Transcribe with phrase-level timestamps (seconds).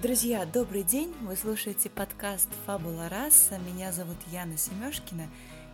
[0.00, 1.12] Друзья, добрый день!
[1.22, 3.58] Вы слушаете подкаст «Фабула раса».
[3.58, 5.28] Меня зовут Яна Семешкина,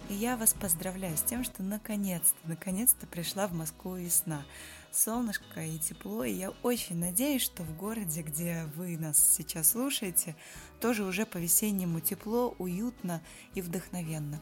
[0.09, 4.43] и я вас поздравляю с тем, что наконец-то, наконец-то пришла в Москву весна.
[4.91, 10.37] Солнышко и тепло, и я очень надеюсь, что в городе, где вы нас сейчас слушаете,
[10.81, 13.21] тоже уже по-весеннему тепло, уютно
[13.55, 14.41] и вдохновенно.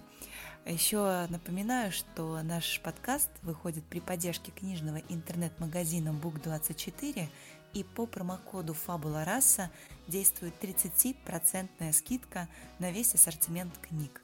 [0.65, 7.29] Еще напоминаю, что наш подкаст выходит при поддержке книжного интернет-магазина Book24
[7.75, 9.71] и по промокоду Фабула Раса
[10.09, 14.23] действует 30% скидка на весь ассортимент книг.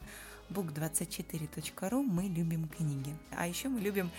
[0.50, 3.14] book24.ru мы любим книги.
[3.30, 4.10] А еще мы любим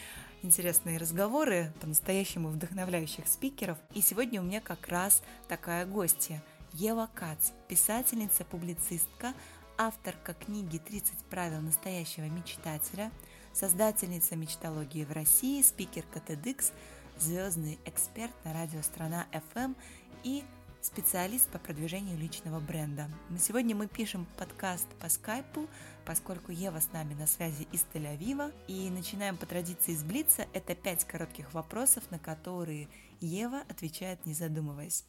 [0.42, 3.78] интересные разговоры, по-настоящему вдохновляющих спикеров.
[3.94, 6.42] И сегодня у меня как раз такая гостья.
[6.74, 9.34] Ева Кац, писательница, публицистка,
[9.78, 13.12] авторка книги «30 правил настоящего мечтателя»,
[13.54, 16.72] создательница мечтологии в России, спикерка TEDx–
[17.20, 19.76] звездный эксперт на радио «Страна FM»
[20.24, 20.44] и
[20.82, 23.08] специалист по продвижению личного бренда.
[23.30, 25.68] Мы сегодня мы пишем подкаст по скайпу,
[26.06, 28.54] поскольку Ева с нами на связи из Тель-Авива.
[28.68, 30.46] И начинаем по традиции с Блица.
[30.54, 32.88] Это пять коротких вопросов, на которые
[33.20, 35.06] Ева отвечает, не задумываясь.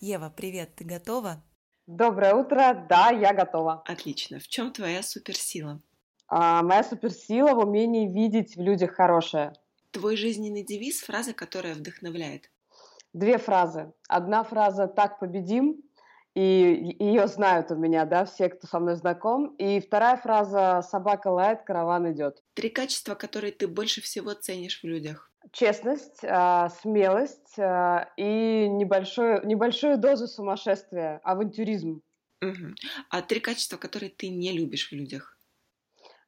[0.00, 1.42] Ева, привет, ты готова?
[1.86, 3.82] Доброе утро, да, я готова.
[3.84, 4.38] Отлично.
[4.38, 5.80] В чем твоя суперсила?
[6.28, 9.54] А, моя суперсила в умении видеть в людях хорошее.
[9.90, 12.50] Твой жизненный девиз– фраза, которая вдохновляет.
[13.12, 13.92] Две фразы.
[14.08, 15.82] Одна фраза «так победим»,
[16.34, 19.56] и ее знают у меня, да, все, кто со мной знаком.
[19.56, 22.42] И вторая фраза «собака лает, караван идет».
[22.54, 25.32] Три качества, которые ты больше всего ценишь в людях.
[25.52, 32.02] Честность, а, смелость а, и небольшую, небольшую дозу сумасшествия, авантюризм.
[32.42, 32.74] Угу.
[33.10, 35.37] А три качества, которые ты не любишь в людях?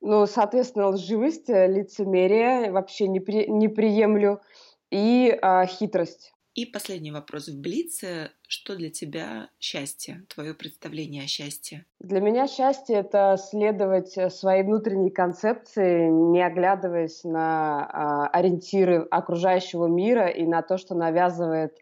[0.00, 4.40] Ну, соответственно, лживость, э, лицемерие вообще не, при, не приемлю
[4.90, 6.32] и а, хитрость.
[6.54, 8.32] И последний вопрос в Блице.
[8.48, 10.24] Что для тебя счастье?
[10.28, 11.86] Твое представление о счастье?
[12.00, 19.86] Для меня счастье– это следовать э, своей внутренней концепции, не оглядываясь на а, ориентиры окружающего
[19.86, 21.76] мира и на то, что навязывает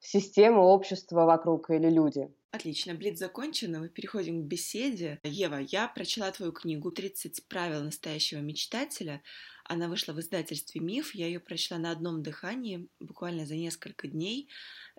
[0.00, 2.28] система, общество вокруг или люди.
[2.54, 5.18] Отлично, блиц закончен, мы переходим к беседе.
[5.24, 9.24] Ева, я прочла твою книгу «30 правил настоящего мечтателя».
[9.64, 14.48] Она вышла в издательстве «Миф», я ее прочла на одном дыхании, буквально за несколько дней.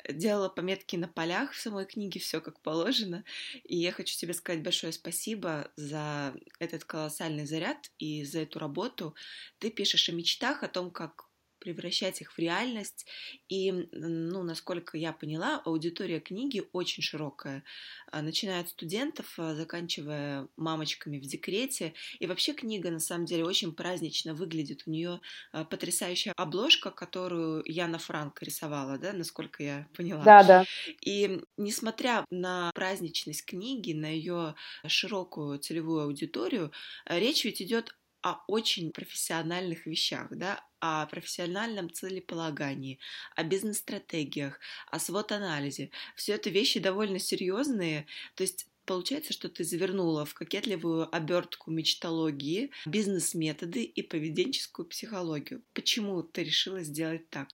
[0.09, 3.23] Делала пометки на полях в самой книге, все как положено.
[3.63, 9.15] И я хочу тебе сказать большое спасибо за этот колоссальный заряд и за эту работу.
[9.59, 11.24] Ты пишешь о мечтах, о том, как
[11.65, 13.07] превращать их в реальность.
[13.49, 17.63] И, ну, насколько я поняла, аудитория книги очень широкая,
[18.11, 21.95] а, начиная от студентов, а, заканчивая мамочками в декрете.
[22.19, 24.83] И вообще книга, на самом деле, очень празднично выглядит.
[24.85, 25.21] У нее
[25.51, 30.23] а, потрясающая обложка, которую Яна Франк рисовала, да, насколько я поняла.
[30.23, 30.65] Да, да.
[31.01, 34.53] И несмотря на праздничность книги, на ее
[34.85, 36.71] широкую целевую аудиторию,
[37.07, 42.97] речь ведь идет о очень профессиональных вещах, да, о профессиональном целеполагании,
[43.35, 44.59] о бизнес-стратегиях,
[44.89, 45.91] о свод-анализе.
[46.15, 52.69] Все это вещи довольно серьезные, то есть Получается, что ты завернула в кокетливую обертку мечтологии,
[52.85, 55.63] бизнес-методы и поведенческую психологию.
[55.73, 57.47] Почему ты решила сделать так?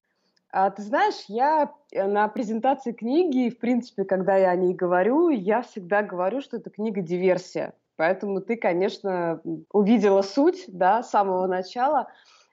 [0.51, 5.29] А, ты знаешь, я э, на презентации книги, в принципе, когда я о ней говорю,
[5.29, 7.73] я всегда говорю, что это книга диверсия.
[7.97, 9.41] Поэтому ты, конечно,
[9.71, 12.07] увидела суть да, с самого начала.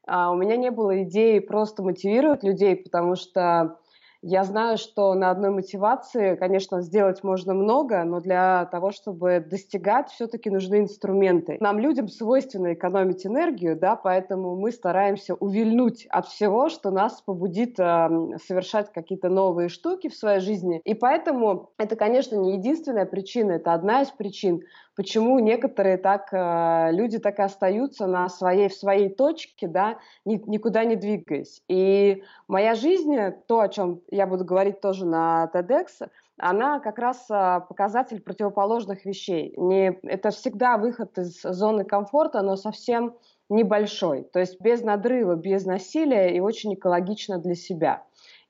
[0.06, 3.78] А у меня не было идеи просто мотивировать людей, потому что
[4.20, 10.10] я знаю, что на одной мотивации, конечно, сделать можно много, но для того, чтобы достигать,
[10.10, 11.56] все-таки нужны инструменты.
[11.60, 17.78] Нам, людям, свойственно экономить энергию, да, поэтому мы стараемся увильнуть от всего, что нас побудит
[17.78, 18.08] э,
[18.44, 20.80] совершать какие-то новые штуки в своей жизни.
[20.84, 24.62] И поэтому это, конечно, не единственная причина, это одна из причин,
[24.98, 30.42] почему некоторые так, э, люди так и остаются на своей, в своей точке, да, ни,
[30.50, 31.62] никуда не двигаясь.
[31.68, 33.16] И моя жизнь,
[33.46, 39.04] то, о чем я буду говорить тоже на TEDx, она как раз э, показатель противоположных
[39.04, 39.54] вещей.
[39.56, 43.14] Не, это всегда выход из зоны комфорта, но совсем
[43.48, 44.24] небольшой.
[44.24, 48.02] То есть без надрыва, без насилия и очень экологично для себя.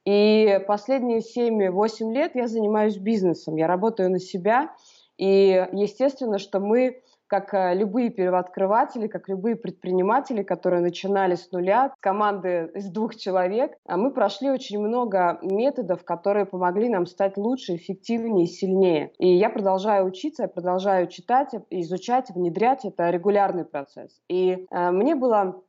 [0.06, 4.70] И последние 7-8 лет я занимаюсь бизнесом, я работаю на себя,
[5.18, 11.94] и естественно, что мы как э, любые первооткрыватели, как любые предприниматели, которые начинали с нуля,
[12.00, 17.76] команды из двух человек, а мы прошли очень много методов, которые помогли нам стать лучше,
[17.76, 19.12] эффективнее и сильнее.
[19.18, 22.84] И я продолжаю учиться, я продолжаю читать, изучать, внедрять.
[22.84, 24.20] Это регулярный процесс.
[24.28, 25.62] И э, мне было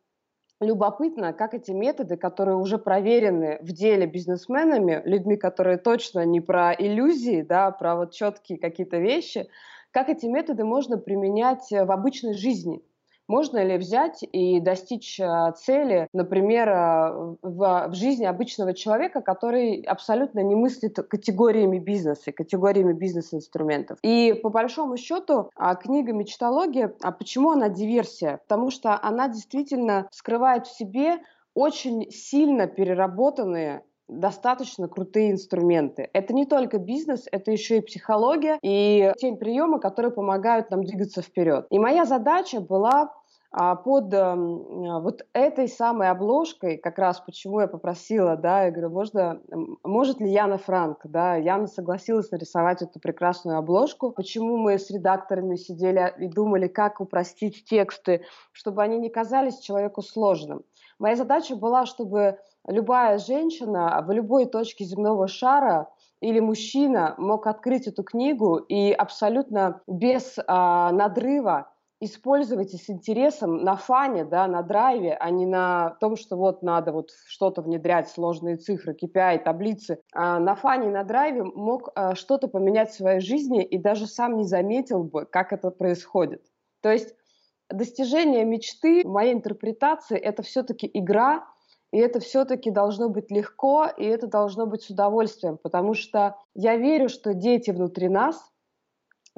[0.59, 6.73] любопытно, как эти методы, которые уже проверены в деле бизнесменами, людьми, которые точно не про
[6.73, 9.47] иллюзии, да, про вот четкие какие-то вещи,
[9.91, 12.81] как эти методы можно применять э, в обычной жизни.
[13.29, 19.81] Можно ли взять и достичь э, цели, например, э, в, в жизни обычного человека, который
[19.83, 23.99] абсолютно не мыслит категориями бизнеса, категориями бизнес-инструментов.
[24.01, 28.37] И по большому счету а, книга «Мечтология», а почему она диверсия?
[28.47, 31.19] Потому что она действительно скрывает в себе
[31.53, 36.09] очень сильно переработанные достаточно крутые инструменты.
[36.13, 41.21] Это не только бизнес, это еще и психология и те приемы, которые помогают нам двигаться
[41.21, 41.67] вперед.
[41.69, 43.09] И моя задача была а
[43.51, 49.42] под э, вот этой самой обложкой, как раз почему я попросила, да, я говорю, можно,
[49.84, 55.56] может ли Яна Франк, да, Яна согласилась нарисовать эту прекрасную обложку, почему мы с редакторами
[55.56, 60.63] сидели и думали, как упростить тексты, чтобы они не казались человеку сложным.
[61.00, 62.38] Моя задача была, чтобы
[62.68, 65.90] любая женщина в любой точке земного шара
[66.22, 73.75] или мужчина мог открыть эту книгу и абсолютно без а, надрыва использовать с интересом на
[73.75, 78.56] фане, да, на драйве, а не на том, что вот надо вот что-то внедрять, сложные
[78.56, 80.00] цифры, KPI, таблицы.
[80.13, 84.38] А на фане на драйве мог а, что-то поменять в своей жизни и даже сам
[84.38, 86.44] не заметил бы, как это происходит.
[86.81, 87.16] То есть
[87.69, 91.46] достижение мечты, моей интерпретации, это все-таки игра,
[91.92, 96.78] и это все-таки должно быть легко, и это должно быть с удовольствием, потому что я
[96.78, 98.51] верю, что дети внутри нас,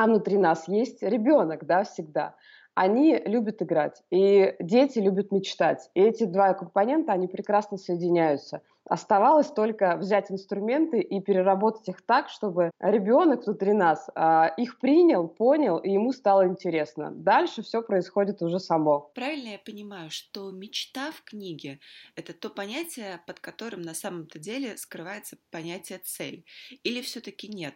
[0.02, 2.36] а внутри нас есть ребенок, да, всегда,
[2.74, 5.92] они любят играть, и дети любят мечтать.
[5.94, 8.64] И эти два компонента, они прекрасно соединяются.
[8.86, 15.28] Оставалось только взять инструменты и переработать их так, чтобы ребенок внутри нас а, их принял,
[15.28, 17.12] понял, и ему стало интересно.
[17.12, 19.12] Дальше все происходит уже само.
[19.14, 21.80] Правильно я понимаю, что мечта в книге—
[22.16, 26.44] это то понятие, под которым на самом-то деле скрывается понятие цель?
[26.82, 27.76] Или все-таки нет?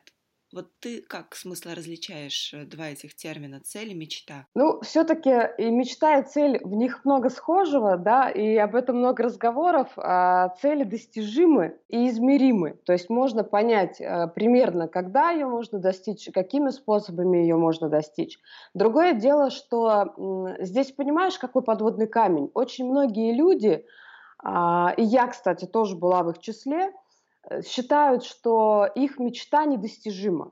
[0.53, 4.47] Вот ты как смысла различаешь э, два этих термина цель и мечта?
[4.56, 9.24] Ну, все-таки и мечта, и цель, в них много схожего, да, и об этом много
[9.24, 9.89] разговоров.
[9.97, 12.80] А цели достижимы и измеримы.
[12.86, 18.39] То есть можно понять а, примерно, когда ее можно достичь, какими способами ее можно достичь.
[18.74, 22.50] Другое дело, что м, здесь понимаешь, какой подводный камень.
[22.53, 23.86] Очень многие люди,
[24.44, 27.05] а, и я, кстати, тоже была в их числе, Э,
[27.65, 30.51] считают, что их мечта недостижима.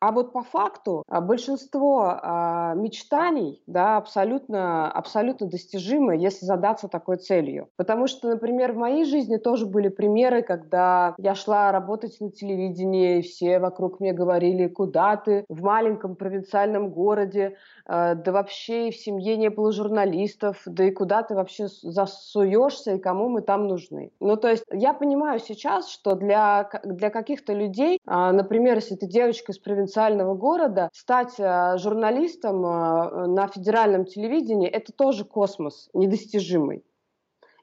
[0.00, 7.18] А вот по факту а, большинство а, мечтаний да, абсолютно, абсолютно достижимы, если задаться такой
[7.18, 7.68] целью.
[7.76, 13.20] Потому что, например, в моей жизни тоже были примеры, когда я шла работать на телевидении,
[13.20, 17.56] все вокруг мне говорили, куда ты в маленьком провинциальном городе,
[17.86, 22.94] э, да вообще и в семье не было журналистов, да и куда ты вообще засуешься
[22.94, 24.12] и кому мы там нужны.
[24.18, 29.06] Ну, то есть я понимаю сейчас, что для, для каких-то людей, а, например, если ты
[29.06, 35.88] девочка из провинциального провинциального города, стать э, журналистом э, на федеральном телевидении– это тоже космос
[35.92, 36.84] недостижимый.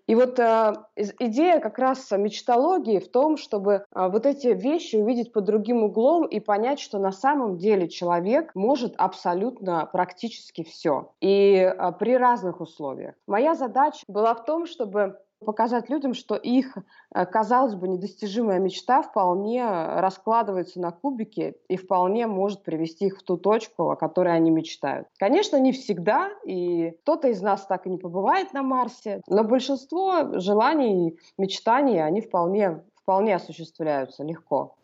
[0.08, 0.74] И вот э,
[1.20, 6.26] идея как раз мечтологии в том, чтобы э, вот эти вещи увидеть под другим углом
[6.26, 11.12] и понять, что на самом деле человек может абсолютно практически все.
[11.20, 13.16] И э, при разных условиях.
[13.28, 16.77] Моя задача была в том, чтобы показать людям, что их,
[17.13, 23.24] э, казалось бы, недостижимая мечта вполне раскладывается на кубики и вполне может привести их в
[23.24, 25.08] ту точку, о которой они мечтают.
[25.17, 30.39] Конечно, не всегда, и кто-то из нас так и не побывает на Марсе, но большинство
[30.39, 34.75] желаний, мечтаний, они вполне, вполне осуществляются легко.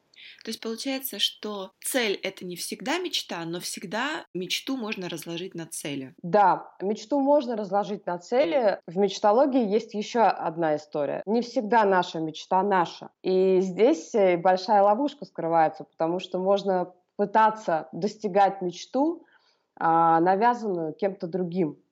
[0.44, 5.66] То есть получается, что цель— это не всегда мечта, но всегда мечту можно разложить на
[5.66, 6.14] цели.
[6.22, 8.80] Да, мечту можно разложить на цели.
[8.88, 11.22] В мечтологии есть еще одна история.
[11.26, 13.10] Не всегда наша мечта наша.
[13.22, 19.26] И здесь э, большая ловушка скрывается, потому что можно пытаться достигать мечту,
[19.76, 21.83] а, навязанную кем-то другим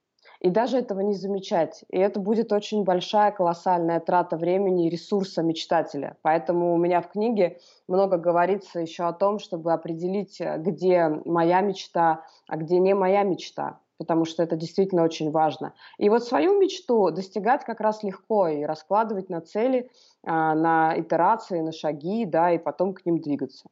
[0.41, 1.86] и даже этого не замечать.
[1.89, 6.17] И это будет очень большая, колоссальная трата времени и ресурса мечтателя.
[6.24, 12.25] Поэтому у меня в книге много говорится еще о том, чтобы определить, где моя мечта,
[12.48, 13.79] а где не моя мечта.
[14.00, 15.75] потому что это действительно очень важно.
[16.00, 19.91] И вот свою мечту достигать как раз легко и раскладывать на цели,
[20.24, 23.69] а, на итерации, на шаги, да, и потом к ним двигаться.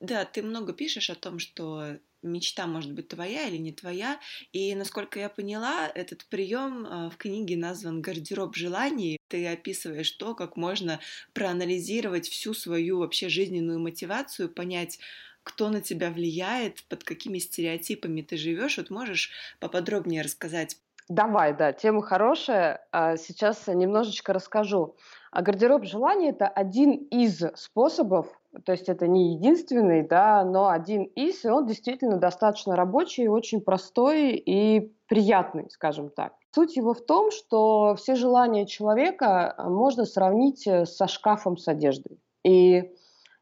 [0.00, 1.84] Да, ты много пишешь о том, что
[2.22, 4.18] мечта может быть твоя или не твоя.
[4.52, 9.18] И, насколько я поняла, этот прием а, в книге назван «Гардероб желаний».
[9.28, 11.00] Ты описываешь то, как можно
[11.32, 14.98] проанализировать всю свою вообще жизненную мотивацию, понять,
[15.42, 18.78] кто на тебя влияет, под какими стереотипами ты живешь.
[18.78, 20.76] Вот можешь поподробнее рассказать?
[21.08, 22.86] Давай, да, тема хорошая.
[22.92, 24.96] А, сейчас немножечко расскажу.
[25.30, 28.26] А гардероб желаний– это один из способов
[28.64, 33.60] то есть это не единственный, да, но один из, и он действительно достаточно рабочий, очень
[33.60, 36.34] простой и приятный, скажем так.
[36.54, 42.18] Суть его в том, что все желания человека можно сравнить э, со шкафом с одеждой.
[42.44, 42.92] И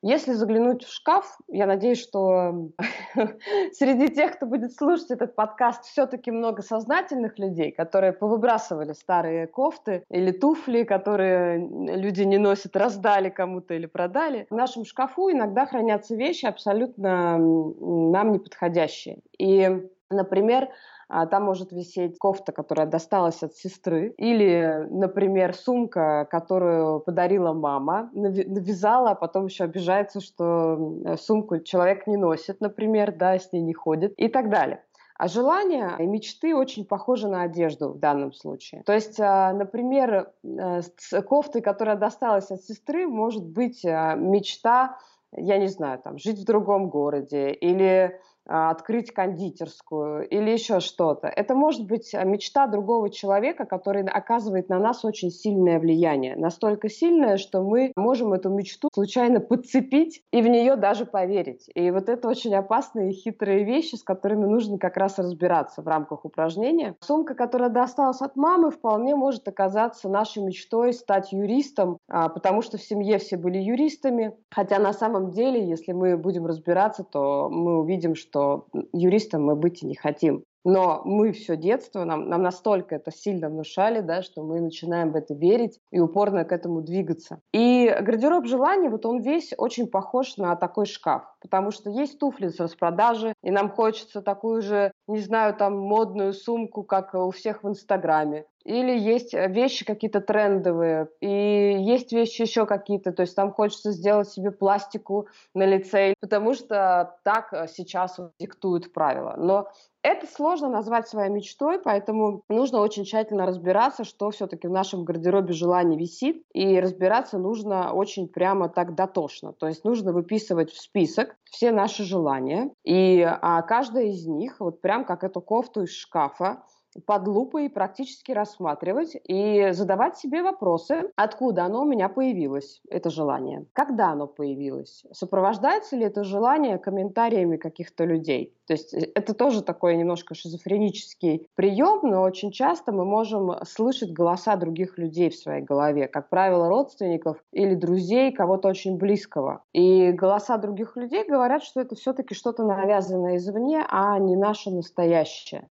[0.02, 2.71] если заглянуть в шкаф, я надеюсь, что
[3.73, 10.04] среди тех, кто будет слушать этот подкаст, все-таки много сознательных людей, которые повыбрасывали старые кофты
[10.09, 14.47] или туфли, которые люди не носят, раздали кому-то или продали.
[14.49, 19.19] В нашем шкафу иногда хранятся вещи абсолютно нам неподходящие.
[19.38, 20.71] И, например,
[21.11, 28.11] а, там может висеть кофта, которая досталась от сестры, или, например, сумка, которую подарила мама,
[28.12, 33.75] навязала, а потом еще обижается, что сумку человек не носит, например, да, с ней не
[33.75, 34.85] ходит и так далее.
[35.19, 38.83] А желания и мечты очень похожи на одежду в данном случае.
[38.85, 44.97] То есть, а, например, э, с кофтой, которая досталась от сестры, может быть а, мечта,
[45.37, 48.19] я не знаю, там, жить в другом городе или
[48.50, 51.28] открыть кондитерскую или еще что-то.
[51.28, 56.35] Это может быть а, мечта другого человека, который оказывает на нас очень сильное влияние.
[56.37, 61.71] Настолько сильное, что мы можем эту мечту случайно подцепить и в нее даже поверить.
[61.75, 65.87] И вот это очень опасные и хитрые вещи, с которыми нужно как раз разбираться в
[65.87, 66.97] рамках упражнения.
[67.00, 72.78] Сумка, которая досталась от мамы, вполне может оказаться нашей мечтой стать юристом, а, потому что
[72.78, 74.35] в семье все были юристами.
[74.50, 79.56] Хотя на самом деле, если мы будем разбираться, то мы увидим, что что юристом мы
[79.56, 80.44] быть и не хотим.
[80.62, 85.16] Но мы все детство, нам, нам настолько это сильно внушали, да, что мы начинаем в
[85.16, 87.40] это верить и упорно к этому двигаться.
[87.54, 92.49] И гардероб желаний, вот он весь очень похож на такой шкаф, потому что есть туфли
[92.49, 97.62] с распродажи, и нам хочется такую же, не знаю, там модную сумку, как у всех
[97.62, 98.44] в Инстаграме.
[98.64, 104.29] Или есть вещи какие-то трендовые, и есть вещи еще какие-то, то есть там хочется сделать
[104.29, 109.35] себе пластику на лице, потому что так сейчас диктуют правила.
[109.38, 109.69] Но
[110.02, 115.52] это сложно назвать своей мечтой, поэтому нужно очень тщательно разбираться, что все-таки в нашем гардеробе
[115.52, 119.52] желаний висит, и разбираться нужно очень прямо так дотошно.
[119.52, 124.81] То есть нужно выписывать в список все наши желания, и а, каждая из них, вот
[124.81, 126.62] прям как эту кофту из шкафа,
[127.06, 133.66] под лупой практически рассматривать и задавать себе вопросы, откуда оно у меня появилось, это желание,
[133.73, 138.54] когда оно появилось, сопровождается ли это желание комментариями каких-то людей.
[138.66, 144.12] То есть э, это тоже такой немножко шизофренический прием, но очень часто мы можем слышать
[144.12, 149.64] голоса других людей в своей голове, как правило, родственников или друзей, кого-то очень близкого.
[149.73, 155.68] И голоса других людей говорят, что это все-таки что-то навязанное извне, а не наше настоящее.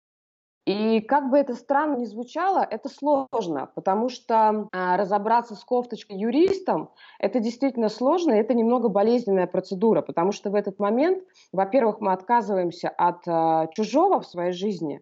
[0.70, 6.18] И как бы это странно ни звучало, это сложно, потому что а, разобраться с кофточкой
[6.20, 12.14] юристом это действительно сложно, это немного болезненная процедура, потому что в этот момент, во-первых, мы
[12.14, 15.02] отказываемся от а, чужого в своей жизни,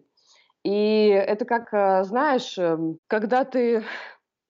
[0.64, 3.84] и это как, а, знаешь, эм, когда ты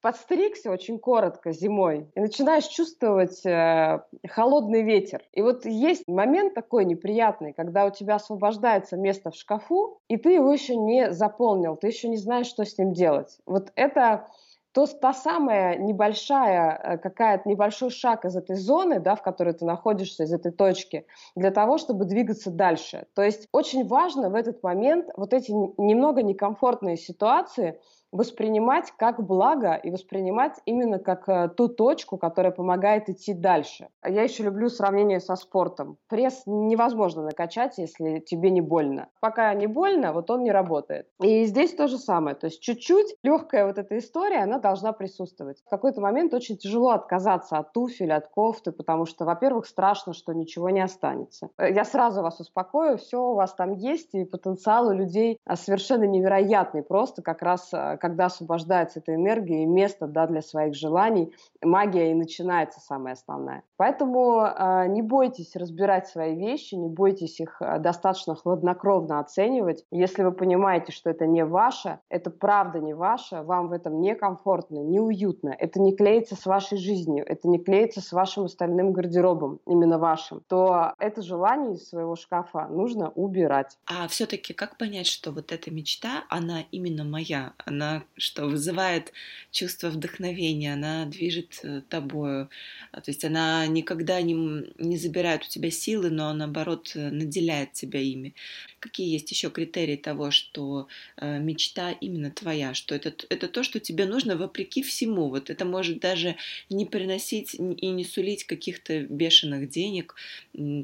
[0.00, 5.22] подстригся очень коротко зимой и начинаешь чувствовать э, холодный ветер.
[5.32, 10.32] И вот есть момент такой неприятный, когда у тебя освобождается место в шкафу, и ты
[10.32, 13.38] его еще не заполнил, ты еще не знаешь, что с ним делать.
[13.46, 14.28] Вот это
[14.72, 19.64] то та самая небольшая, э, какая-то небольшой шаг из этой зоны, да, в которой ты
[19.64, 23.06] находишься, из этой точки, для того, чтобы двигаться дальше.
[23.14, 27.80] То есть очень важно в этот момент вот эти немного некомфортные ситуации
[28.12, 33.88] воспринимать как благо и воспринимать именно как э, ту точку, которая помогает идти дальше.
[34.04, 35.98] Я еще люблю сравнение со спортом.
[36.08, 39.08] Пресс невозможно накачать, если тебе не больно.
[39.20, 41.06] Пока не больно, вот он не работает.
[41.20, 42.34] И здесь то же самое.
[42.34, 45.62] То есть чуть-чуть легкая вот эта история, она должна присутствовать.
[45.66, 50.32] В какой-то момент очень тяжело отказаться от туфель, от кофты, потому что, во-первых, страшно, что
[50.32, 51.50] ничего не останется.
[51.58, 55.56] Э, я сразу вас успокою, все у вас там есть, и потенциал у людей а,
[55.56, 60.74] совершенно невероятный, просто как раз а, когда освобождается эта энергия и место да, для своих
[60.74, 63.62] желаний, магия и начинается самая основная.
[63.76, 69.84] Поэтому э, не бойтесь разбирать свои вещи, не бойтесь их э, достаточно хладнокровно оценивать.
[69.90, 74.78] Если вы понимаете, что это не ваше, это правда не ваше, вам в этом некомфортно,
[74.78, 79.98] неуютно, это не клеится с вашей жизнью, это не клеится с вашим остальным гардеробом, именно
[79.98, 83.78] вашим, то это желание из своего шкафа нужно убирать.
[83.86, 89.12] А все-таки как понять, что вот эта мечта, она именно моя, она что вызывает
[89.50, 92.48] чувство вдохновения, она движет э, тобою,
[92.92, 94.34] то есть она никогда не,
[94.78, 98.34] не забирает у тебя силы, но наоборот э, наделяет тебя ими.
[98.80, 103.80] Какие есть еще критерии того, что э, мечта именно твоя, что это, это то, что
[103.80, 105.28] тебе нужно вопреки всему.
[105.28, 106.36] Вот это может даже
[106.70, 110.14] не приносить и не сулить каких-то бешеных денег,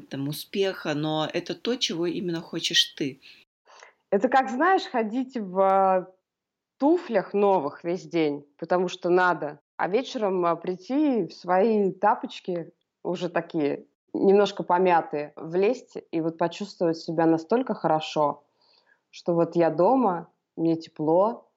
[0.09, 3.19] там, успеха, но это то, чего именно хочешь ты.
[4.11, 6.07] Это как, знаешь, ходить в
[6.85, 13.27] туфлях новых весь день, потому что надо, а вечером а, прийти в свои тапочки уже
[13.27, 18.43] такие немножко помятые, влезть и вот почувствовать себя настолько хорошо,
[19.09, 21.49] что вот я дома, мне тепло,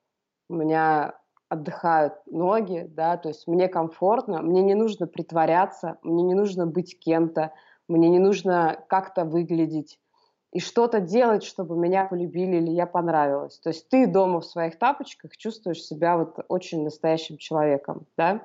[0.48, 1.14] у меня
[1.50, 6.98] отдыхают ноги, да, то есть мне комфортно, мне не нужно притворяться, мне не нужно быть
[6.98, 7.52] кем-то,
[7.86, 10.00] мне не нужно как-то выглядеть
[10.52, 13.58] и что-то делать, чтобы меня полюбили или я понравилась.
[13.58, 18.42] То есть ты дома в своих тапочках чувствуешь себя вот очень настоящим человеком, да,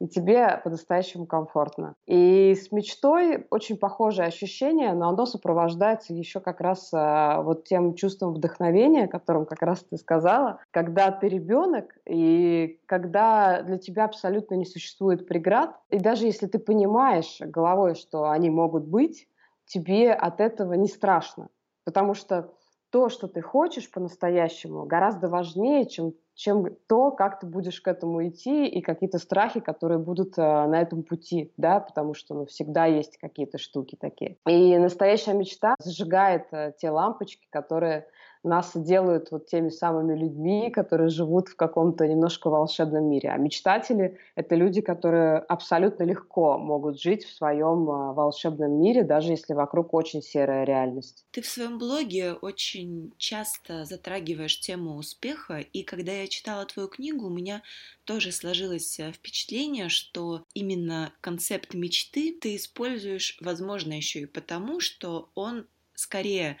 [0.00, 1.94] и тебе по-настоящему комфортно.
[2.06, 7.94] И с мечтой очень похожее ощущение, но оно сопровождается еще как раз а, вот тем
[7.94, 14.04] чувством вдохновения, о котором как раз ты сказала, когда ты ребенок, и когда для тебя
[14.04, 19.28] абсолютно не существует преград, и даже если ты понимаешь головой, что они могут быть,
[19.66, 21.48] тебе от этого не страшно,
[21.84, 22.52] потому что
[22.94, 28.24] то, что ты хочешь по-настоящему, гораздо важнее, чем, чем то, как ты будешь к этому
[28.28, 32.86] идти и какие-то страхи, которые будут э, на этом пути, да, потому что ну, всегда
[32.86, 34.36] есть какие-то штуки такие.
[34.46, 38.06] И настоящая мечта зажигает э, те лампочки, которые
[38.44, 43.30] нас делают вот теми самыми людьми, которые живут в каком-то немножко волшебном мире.
[43.30, 49.32] А мечтатели— это люди, которые абсолютно легко могут жить в своем а, волшебном мире, даже
[49.32, 51.24] если вокруг очень серая реальность.
[51.30, 57.26] Ты в своем блоге очень часто затрагиваешь тему успеха, и когда я читала твою книгу,
[57.26, 57.62] у меня
[58.04, 65.30] тоже сложилось э, впечатление, что именно концепт мечты ты используешь, возможно, еще и потому, что
[65.34, 66.58] он скорее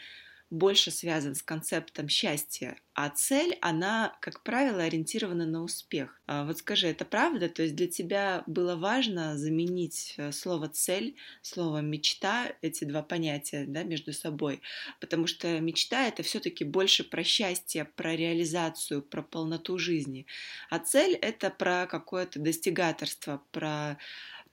[0.54, 6.20] больше связан с концептом счастья, а цель, она, как правило, ориентирована на успех.
[6.26, 7.48] А вот скажи, это правда?
[7.48, 13.64] То есть для тебя было важно заменить э, слово «цель», слово «мечта», эти два понятия
[13.66, 14.62] да, между собой?
[15.00, 20.26] Потому что мечта— это все таки больше про счастье, про реализацию, про полноту жизни.
[20.70, 23.98] А цель— это про какое-то достигаторство, про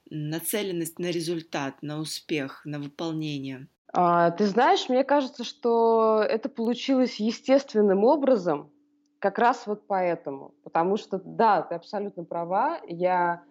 [0.10, 3.68] нацеленность на результат, на успех, на выполнение.
[3.94, 8.72] А, ты знаешь, мне кажется, что это получилось естественным образом,
[9.20, 10.54] как раз вот поэтому.
[10.64, 13.44] Потому что, да, ты абсолютно права, я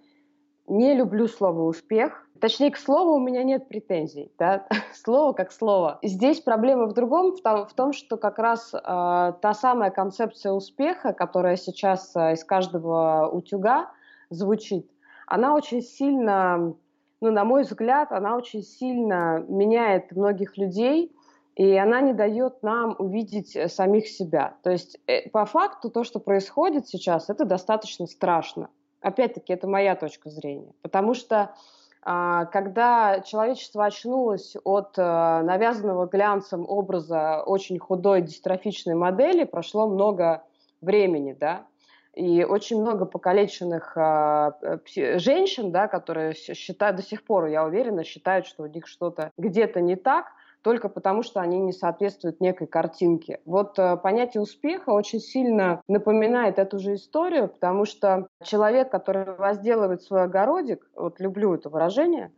[0.66, 2.26] не люблю слово «успех».
[2.40, 4.32] Точнее, к слову у меня нет претензий.
[4.38, 4.66] Да?
[4.94, 5.98] Слово как слово.
[6.02, 10.52] Здесь проблема в другом, в том, в том что как раз э, та самая концепция
[10.52, 13.90] успеха, которая сейчас э, из каждого утюга
[14.30, 14.90] звучит,
[15.26, 16.74] она очень сильно
[17.20, 21.14] ну, на мой взгляд, она очень сильно меняет многих людей,
[21.54, 24.54] и она не дает нам увидеть э, самих себя.
[24.62, 28.70] То есть, э, по факту, то, что происходит сейчас, это достаточно страшно.
[29.00, 30.72] Опять-таки, это моя точка зрения.
[30.82, 31.54] Потому что
[32.02, 40.44] а, когда человечество очнулось от э, навязанного глянцем образа очень худой дистрофичной модели, прошло много
[40.80, 41.66] времени, да,
[42.14, 48.04] и очень много покалеченных а, э, женщин, да, которые считают, до сих пор, я уверена,
[48.04, 50.26] считают, что у них что-то где-то не так,
[50.62, 53.40] только потому, что они не соответствуют некой картинке.
[53.44, 60.02] Вот э, понятие успеха очень сильно напоминает эту же историю, потому что человек, который возделывает
[60.02, 62.32] свой огородик, вот люблю это выражение,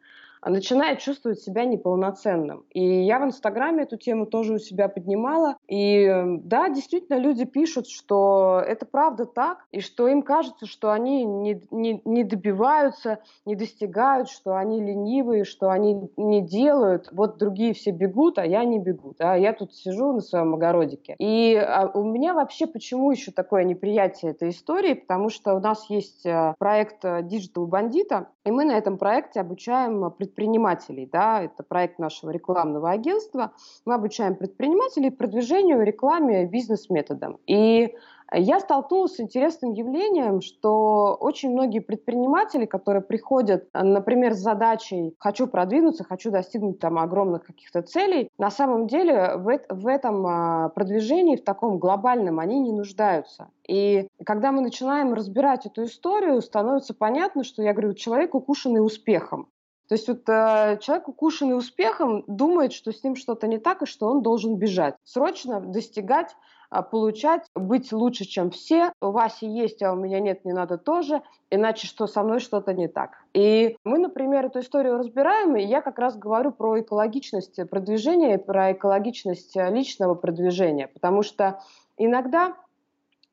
[0.51, 2.65] начинает чувствовать себя неполноценным.
[2.71, 5.57] И я в Инстаграме эту тему тоже у себя поднимала.
[5.69, 6.11] И
[6.43, 11.63] да, действительно, люди пишут, что это правда так, и что им кажется, что они не,
[11.71, 17.09] не, не добиваются, не достигают, что они ленивые, что они не делают.
[17.13, 19.15] Вот другие все бегут, а я не бегу.
[19.19, 19.35] Да?
[19.35, 21.15] Я тут сижу на своем огородике.
[21.19, 24.95] И а у меня вообще почему еще такое неприятие этой истории?
[24.95, 29.41] Потому что у нас есть э, проект э, Digital Bandita, и мы на этом проекте
[29.41, 31.09] обучаем предпринимателей предпринимателей.
[31.11, 33.53] Да, это проект нашего рекламного агентства.
[33.85, 37.39] Мы обучаем предпринимателей продвижению рекламе бизнес-методом.
[37.47, 37.95] И
[38.35, 45.47] Я столкнулась с интересным явлением, что очень многие предприниматели, которые приходят, например, с задачей «хочу
[45.47, 51.37] продвинуться, хочу достигнуть там огромных каких-то целей», на самом деле в, в этом а, продвижении,
[51.37, 53.49] в таком глобальном, они не нуждаются.
[53.69, 59.49] И когда мы начинаем разбирать эту историю, становится понятно, что я говорю, человек укушенный успехом.
[59.89, 63.87] То есть вот э, человек, укушенный успехом, думает, что с ним что-то не так и
[63.87, 64.95] что он должен бежать.
[65.05, 66.35] Срочно достигать
[66.81, 68.93] получать, быть лучше, чем все.
[69.03, 72.73] У Васи есть, а у меня нет, не надо тоже, иначе что со мной что-то
[72.73, 73.11] не так.
[73.35, 78.73] И мы, например, эту историю разбираем, и я как раз говорю про экологичность продвижения, про
[78.73, 81.61] экологичность личного продвижения, потому что
[81.99, 82.55] иногда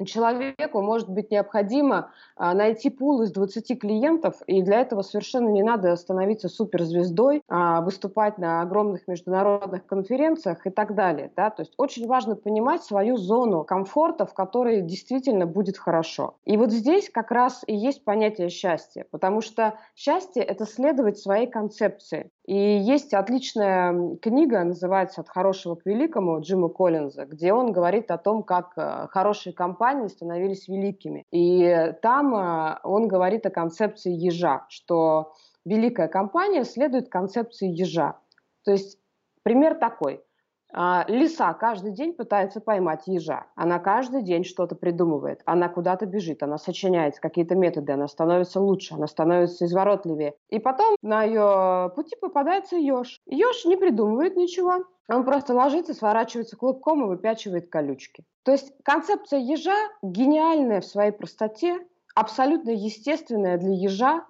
[0.06, 5.64] человеку может быть необходимо а, найти пул из 20 клиентов, и для этого совершенно не
[5.64, 11.32] надо становиться суперзвездой, а, выступать на огромных международных конференциях и так далее.
[11.36, 11.50] Да?
[11.50, 16.36] То есть очень важно понимать свою зону комфорта, в которой действительно будет хорошо.
[16.46, 21.48] И вот здесь как раз и есть понятие счастья, потому что счастье— это следовать своей
[21.48, 22.32] концепции.
[22.46, 28.18] И есть отличная книга, называется «От хорошего к великому» Джима Коллинза, где он говорит о
[28.18, 31.25] том, как э, хорошие компании становились великими.
[31.32, 35.34] И там э, он говорит о концепции ежа, что
[35.65, 38.19] великая компания следует концепции ежа.
[38.63, 38.99] То есть
[39.43, 40.23] пример такой–
[40.71, 43.47] лиса каждый день пытается поймать ежа.
[43.55, 45.41] Она каждый день что-то придумывает.
[45.45, 50.36] Она куда-то бежит, она сочиняет какие-то методы, она становится лучше, она становится изворотливее.
[50.49, 53.19] И потом на ее пути попадается еж.
[53.25, 54.86] Еж не придумывает ничего.
[55.08, 58.23] Он просто ложится, сворачивается клубком и выпячивает колючки.
[58.43, 61.79] То есть концепция ежа гениальная в своей простоте,
[62.15, 64.25] абсолютно естественная для ежа,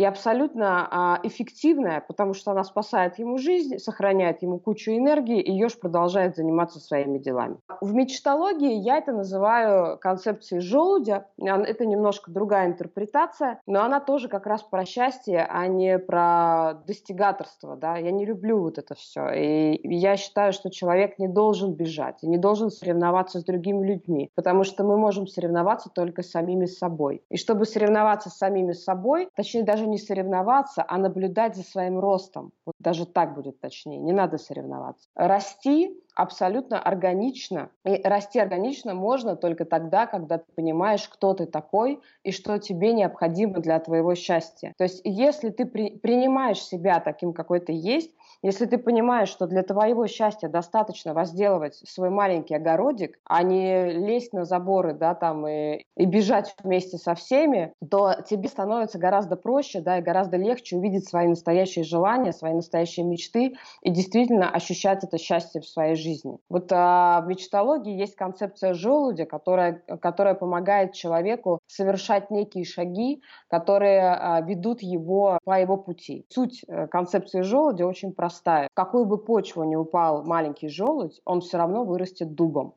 [0.00, 5.52] и абсолютно а, эффективная, потому что она спасает ему жизнь, сохраняет ему кучу энергии, и
[5.52, 7.58] еж продолжает заниматься своими делами.
[7.82, 11.26] В мечтологии я это называю концепцией желудя.
[11.36, 17.76] Это немножко другая интерпретация, но она тоже как раз про счастье, а не про достигаторство.
[17.76, 17.98] Да?
[17.98, 19.28] Я не люблю вот это все.
[19.34, 24.64] И я считаю, что человек не должен бежать не должен соревноваться с другими людьми, потому
[24.64, 27.22] что мы можем соревноваться только с самими собой.
[27.28, 32.52] И чтобы соревноваться с самими собой, точнее даже не соревноваться, а наблюдать за своим ростом.
[32.64, 33.98] Вот даже так будет точнее.
[33.98, 35.08] Не надо соревноваться.
[35.14, 37.70] Расти абсолютно органично.
[37.84, 42.92] И расти органично можно только тогда, когда ты понимаешь, кто ты такой и что тебе
[42.92, 44.74] необходимо для твоего счастья.
[44.76, 48.10] То есть если ты при, принимаешь себя таким, какой ты есть,
[48.42, 54.32] если ты понимаешь, что для твоего счастья достаточно возделывать свой маленький огородик, а не лезть
[54.32, 59.80] на заборы, да, там и, и бежать вместе со всеми, то тебе становится гораздо проще,
[59.80, 65.18] да, и гораздо легче увидеть свои настоящие желания, свои настоящие мечты и действительно ощущать это
[65.18, 66.38] счастье в своей жизни.
[66.48, 74.14] Вот а, в мечтологии есть концепция желудя, которая, которая помогает человеку совершать некие шаги, которые
[74.14, 76.24] а, ведут его по его пути.
[76.30, 78.68] Суть а, концепции желудя очень простая простая.
[78.74, 82.74] Какую бы почву ни упал маленький желудь, он все равно вырастет дубом.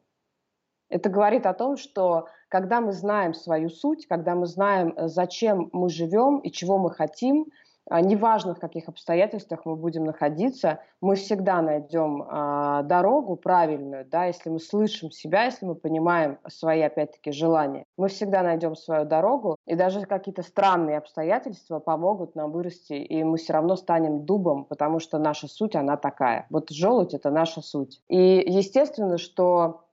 [0.89, 5.69] Это говорит о том, что когда мы знаем свою суть, когда мы знаем, э, зачем
[5.71, 7.45] мы живем и чего мы хотим,
[7.89, 14.49] неважно в каких обстоятельствах мы будем находиться, мы всегда найдем а, дорогу правильную, да, если
[14.49, 19.75] мы слышим себя, если мы понимаем свои, опять-таки, желания, мы всегда найдем свою дорогу, и
[19.75, 25.19] даже какие-то странные обстоятельства помогут нам вырасти, и мы все равно станем дубом, потому что
[25.19, 26.47] наша суть, она такая.
[26.49, 28.01] Вот желудь— это наша суть.
[28.07, 29.85] И естественно, что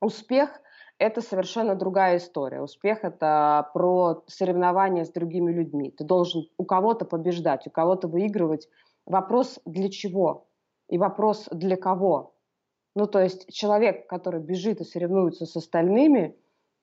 [0.00, 0.60] успех
[1.04, 2.62] это совершенно другая история.
[2.62, 5.90] Успех— это про соревнования с другими людьми.
[5.90, 8.68] Ты должен у кого-то побеждать, у кого-то выигрывать.
[9.06, 10.46] Вопрос для чего
[10.88, 12.34] и вопрос для кого.
[12.96, 16.36] Ну, то есть человек, который бежит и соревнуется с остальными,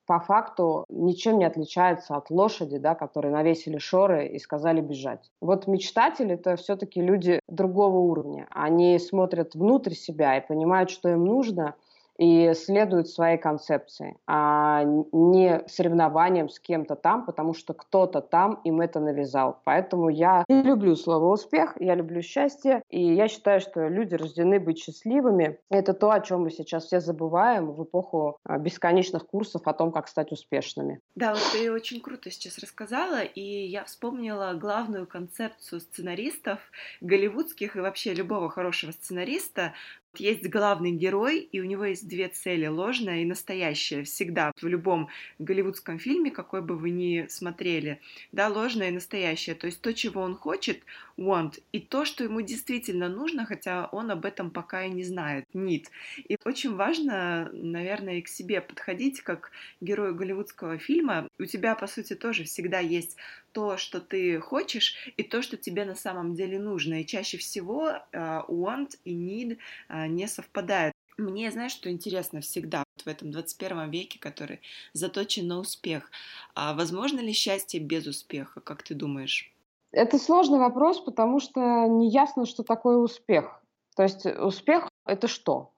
[0.06, 5.32] по факту ничем не отличается от лошади, да, которые навесили шоры и сказали бежать.
[5.42, 8.48] Вот мечтатели— это все-таки люди другого уровня.
[8.52, 11.76] Они смотрят внутрь себя и понимают, что им нужно—
[12.22, 18.80] и следуют своей концепции, а не соревнованием с кем-то там, потому что кто-то там им
[18.80, 19.60] это навязал.
[19.64, 24.60] Поэтому я не люблю слово «успех», я люблю счастье, и я считаю, что люди рождены
[24.60, 25.58] быть счастливыми.
[25.72, 29.92] Это то, о чем мы сейчас все забываем в эпоху а, бесконечных курсов о том,
[29.92, 31.00] как стать успешными.
[31.16, 36.60] Да, вот ты очень круто сейчас рассказала, и я вспомнила главную концепцию сценаристов,
[37.02, 39.74] голливудских и вообще любого хорошего сценариста,
[40.18, 45.10] есть главный герой, и у него есть две цели, ложная и настоящая, всегда, в любом
[45.40, 50.22] голливудском фильме, какой бы вы ни смотрели, да, ложная и настоящая, то есть то, чего
[50.22, 50.84] он хочет,
[51.22, 55.46] want, и то, что ему действительно нужно, хотя он об этом пока и не знает,
[55.54, 55.86] need.
[56.18, 61.28] И очень важно, наверное, и к себе подходить, как герою голливудского фильма.
[61.40, 63.18] У тебя, по сути, тоже всегда есть
[63.52, 67.02] то, что ты хочешь, и то, что тебе на самом деле нужно.
[67.02, 69.58] И чаще всего uh, want и need
[69.90, 70.96] uh, не совпадают.
[71.18, 74.62] Мне, знаешь, что интересно всегда в этом 21 веке, который
[74.94, 76.10] заточен на успех.
[76.56, 79.51] А возможно ли счастье без успеха, как ты думаешь?
[79.92, 83.62] Это сложный вопрос, потому что не ясно, что такое успех.
[83.96, 85.72] То есть успех– это что?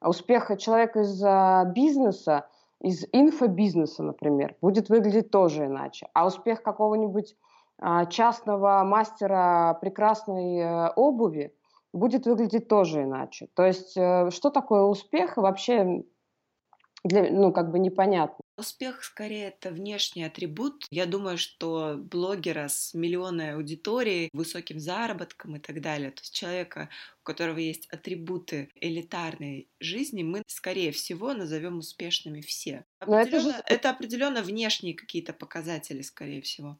[0.00, 1.22] А успех человека из
[1.72, 2.48] бизнеса,
[2.80, 6.08] из инфобизнеса, например, будет выглядеть тоже иначе.
[6.12, 7.36] А успех какого-нибудь
[7.84, 11.52] а, частного мастера прекрасной э, обуви
[11.92, 13.48] будет выглядеть тоже иначе.
[13.54, 16.04] То есть э, что такое успех вообще
[17.02, 18.41] для, ну, как бы непонятно.
[18.62, 20.86] Успех скорее это внешний атрибут.
[20.88, 26.88] Я думаю, что блогера с миллионной аудиторией, высоким заработком и так далее, то есть человека,
[27.22, 32.84] у которого есть атрибуты элитарной жизни, мы, скорее всего, назовем успешными все.
[33.00, 33.62] Определенно, это, же...
[33.66, 36.78] это определенно внешние какие-то показатели, скорее всего.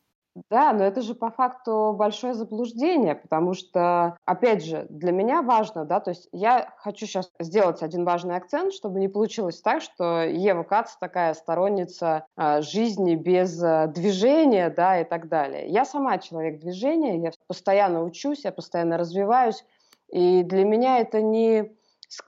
[0.50, 5.84] Да, но это же по факту большое заблуждение, потому что, опять же, для меня важно,
[5.84, 10.22] да, то есть я хочу сейчас сделать один важный акцент, чтобы не получилось так, что
[10.22, 15.68] Ева Кац такая сторонница а, жизни без а, движения, да, и так далее.
[15.68, 19.66] Я сама человек движения, я постоянно учусь, я постоянно развиваюсь,
[20.08, 21.76] и для меня это не,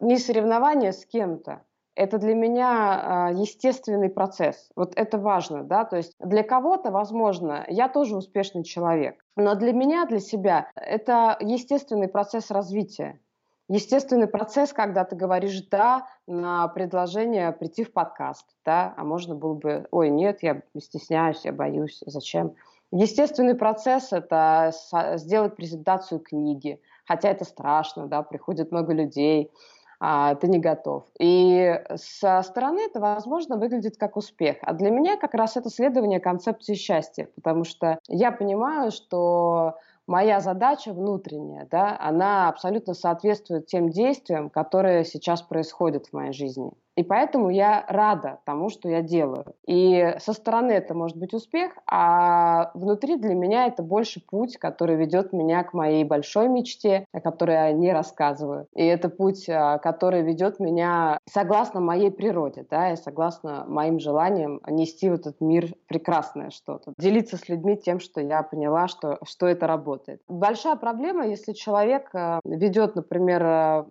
[0.00, 1.62] не соревнование с кем-то,
[1.94, 4.70] это для меня э, естественный процесс.
[4.76, 9.72] Вот это важно, да, то есть для кого-то, возможно, я тоже успешный человек, но для
[9.72, 13.20] меня, для себя, это естественный процесс развития.
[13.68, 19.54] Естественный процесс, когда ты говоришь «да» на предложение прийти в подкаст, да, а можно было
[19.54, 22.54] бы «ой, нет, я стесняюсь, я боюсь, зачем?»
[22.92, 24.72] Естественный процесс– это
[25.14, 29.50] сделать презентацию книги, хотя это страшно, да, приходит много людей–
[30.06, 31.04] а, ты не готов.
[31.18, 34.58] И со стороны это, возможно, выглядит как успех.
[34.60, 40.40] А для меня как раз это следование концепции счастья, потому что я понимаю, что моя
[40.40, 46.70] задача внутренняя, да, она абсолютно соответствует тем действиям, которые сейчас происходят в моей жизни.
[46.96, 49.54] И поэтому я рада тому, что я делаю.
[49.66, 54.96] И со стороны это может быть успех, а внутри для меня это больше путь, который
[54.96, 58.68] ведет меня к моей большой мечте, о которой я не рассказываю.
[58.74, 64.60] И это путь, а, который ведет меня согласно моей природе, да, и согласно моим желаниям
[64.68, 66.92] нести в этот мир прекрасное что-то.
[66.98, 70.20] Делиться с людьми тем, что я поняла, что, что это работает.
[70.28, 73.86] Большая проблема, если человек а, ведет, например, а,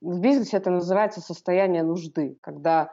[0.00, 2.90] в бизнесе это называется состояние нужды когда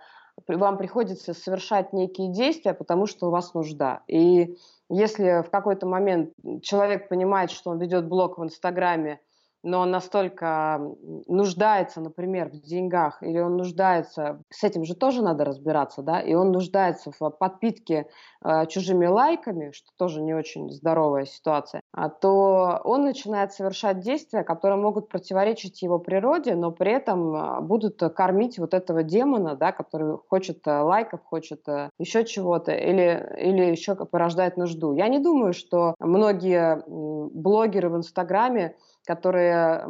[0.48, 4.04] вам приходится совершать некие действия, потому что у вас нужда.
[4.08, 4.56] И
[4.90, 9.20] если в какой-то момент человек понимает, что он ведет блог в Инстаграме,
[9.64, 10.80] но он настолько
[11.28, 16.34] нуждается, например, в деньгах, или он нуждается, с этим же тоже надо разбираться, да, и
[16.34, 18.08] он нуждается в подпитке
[18.44, 24.44] э, чужими лайками, что тоже не очень здоровая ситуация, а, то он начинает совершать действия,
[24.44, 29.72] которые могут противоречить его природе, но при этом а, будут кормить вот этого демона, да,
[29.72, 34.94] который хочет э, лайков, хочет э, еще чего-то, или, или еще порождает нужду.
[34.94, 38.76] Я не думаю, что многие блогеры в Инстаграме
[39.08, 39.88] которые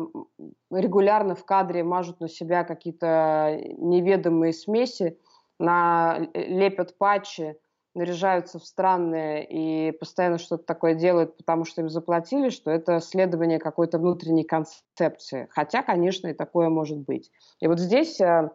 [0.71, 5.19] регулярно в кадре мажут на себя какие-то неведомые смеси,
[5.59, 7.57] на, лепят патчи,
[7.95, 13.57] наряжаются в странные и постоянно что-то такое делают, потому что им заплатили, что это следование
[13.57, 15.47] какой-то внутренней концепции.
[15.49, 17.31] Хотя, конечно, и такое может быть.
[17.59, 18.51] И вот здесь э,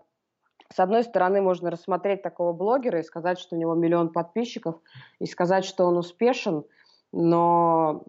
[0.73, 4.77] с одной стороны, можно рассмотреть такого блогера и сказать, что у него миллион подписчиков,
[5.19, 6.65] и сказать, что он успешен,
[7.13, 8.05] но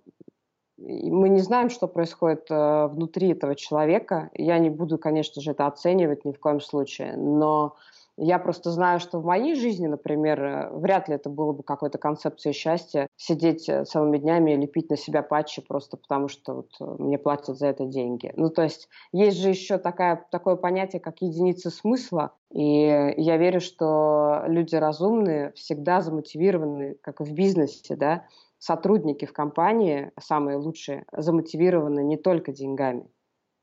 [0.78, 4.30] мы не знаем, что происходит э, внутри этого человека.
[4.34, 7.76] Я не буду, конечно же, это оценивать ни в коем случае, но
[8.16, 12.00] я просто знаю, что в моей жизни, например, э, вряд ли это было бы какой-то
[12.00, 17.00] концепцией счастья сидеть э, целыми днями и лепить на себя патчи просто потому, что вот
[17.00, 18.34] мне платят за это деньги.
[18.36, 23.62] Ну, то есть есть же еще такая, такое понятие, как единица смысла, и я верю,
[23.62, 28.26] что люди разумные всегда замотивированы, как и в бизнесе, да,
[28.64, 33.12] сотрудники в компании, самые лучшие, замотивированы не только деньгами.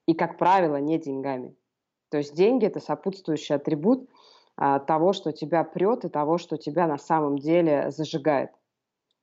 [0.06, 1.56] И, как правило, не деньгами.
[2.10, 4.10] То есть деньги– это сопутствующий атрибут
[4.56, 8.50] а, того, что тебя прет, и того, что тебя на самом деле зажигает.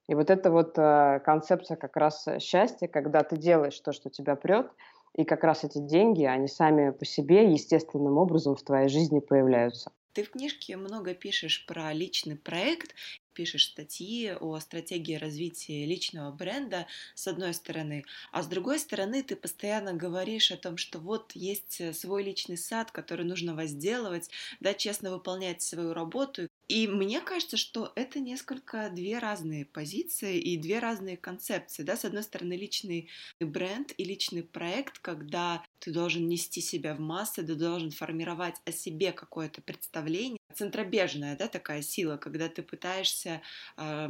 [0.08, 4.36] И вот эта вот а, концепция как раз счастья, когда ты делаешь то, что тебя
[4.36, 4.72] прет,
[5.13, 9.92] и как раз эти деньги, они сами по себе естественным образом в твоей жизни появляются.
[10.17, 12.95] Ты в книжке много пишешь про личный проект,
[13.34, 19.36] пишешь статьи о стратегии развития личного бренда, с одной стороны, а с другой стороны ты
[19.36, 24.73] постоянно говоришь о том, что вот есть э, свой личный сад, который нужно возделывать, да,
[24.73, 26.47] честно выполнять свою работу.
[26.67, 32.03] И мне кажется, что это несколько две разные позиции и две разные концепции, да, с
[32.03, 37.56] одной стороны личный бренд и личный проект, когда ты должен нести себя в массы, ты
[37.56, 43.41] должен формировать о себе какое-то представление, центробежная, да, такая сила, когда ты пытаешься
[43.77, 44.10] э,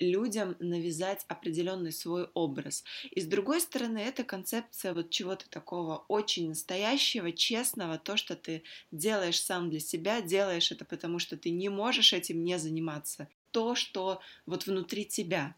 [0.00, 2.84] людям навязать определенный свой образ.
[3.10, 8.62] И с другой стороны, это концепция вот чего-то такого очень настоящего, честного, то, что ты
[8.90, 13.74] делаешь сам для себя, делаешь это потому, что ты не можешь этим не заниматься то,
[13.74, 15.56] что вот внутри тебя.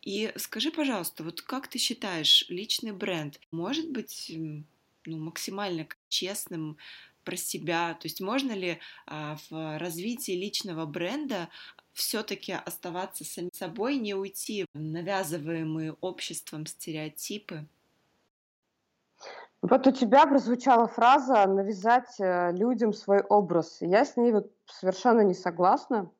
[0.00, 4.32] И скажи, пожалуйста, вот как ты считаешь, личный бренд может быть
[5.06, 6.78] ну, максимально честным,
[7.24, 7.94] про себя?
[7.94, 11.48] То есть можно ли а, в развитии личного бренда
[11.92, 17.66] все-таки оставаться самим собой, не уйти в навязываемые обществом стереотипы?
[19.62, 23.78] Вот у тебя прозвучала фраза «навязать э, людям свой образ».
[23.80, 26.10] Я с ней вот совершенно не согласна.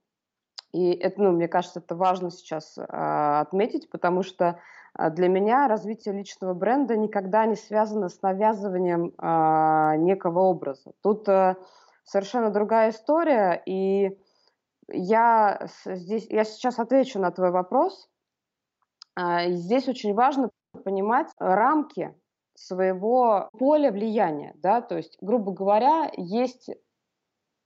[0.73, 4.61] И это, ну, мне кажется, это важно сейчас э, отметить, потому что
[4.97, 10.93] для меня развитие личного бренда никогда не связано с навязыванием э, некого образа.
[11.03, 11.57] Тут э,
[12.05, 14.17] совершенно другая история, и
[14.89, 18.09] я здесь, я сейчас отвечу на твой вопрос.
[19.19, 20.51] Э, здесь очень важно
[20.85, 22.15] понимать рамки
[22.55, 26.71] своего поля влияния, да, то есть, грубо говоря, есть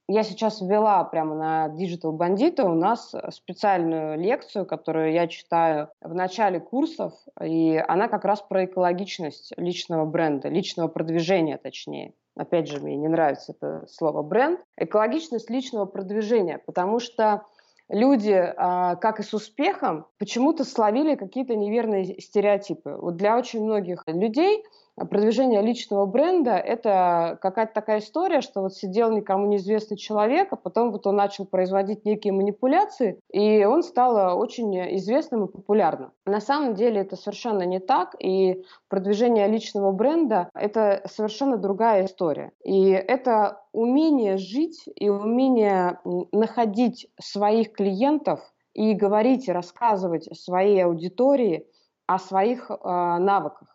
[0.09, 6.15] я сейчас ввела прямо на Digital Bandito у нас специальную лекцию, которую я читаю в
[6.15, 12.15] начале курсов, и она как раз про экологичность личного бренда, личного продвижения точнее.
[12.37, 14.61] Опять же, мне не нравится это слово бренд.
[14.79, 17.43] Экологичность личного продвижения, потому что
[17.91, 22.97] люди, а, как и с успехом, почему-то словили какие-то неверные стереотипы.
[22.99, 24.65] Вот для очень многих людей–
[25.07, 30.93] продвижение личного бренда– это какая-то такая история, что вот сидел никому неизвестный человек, а потом
[30.93, 36.13] вот он начал производить некие манипуляции, и он стал очень известным и популярным.
[36.27, 42.53] На самом деле это совершенно не так, и продвижение личного бренда– это совершенно другая история.
[42.65, 45.99] И это умение жить и умение
[46.33, 48.41] находить своих клиентов
[48.75, 51.67] и говорить и рассказывать своей аудитории
[52.07, 53.69] о своих э, навыках.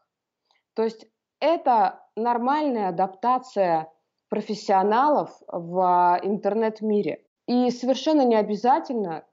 [0.76, 1.06] То есть
[1.44, 3.92] это нормальная адаптация
[4.30, 7.26] профессионалов в интернет-мире.
[7.48, 9.26] И совершенно не обязательно,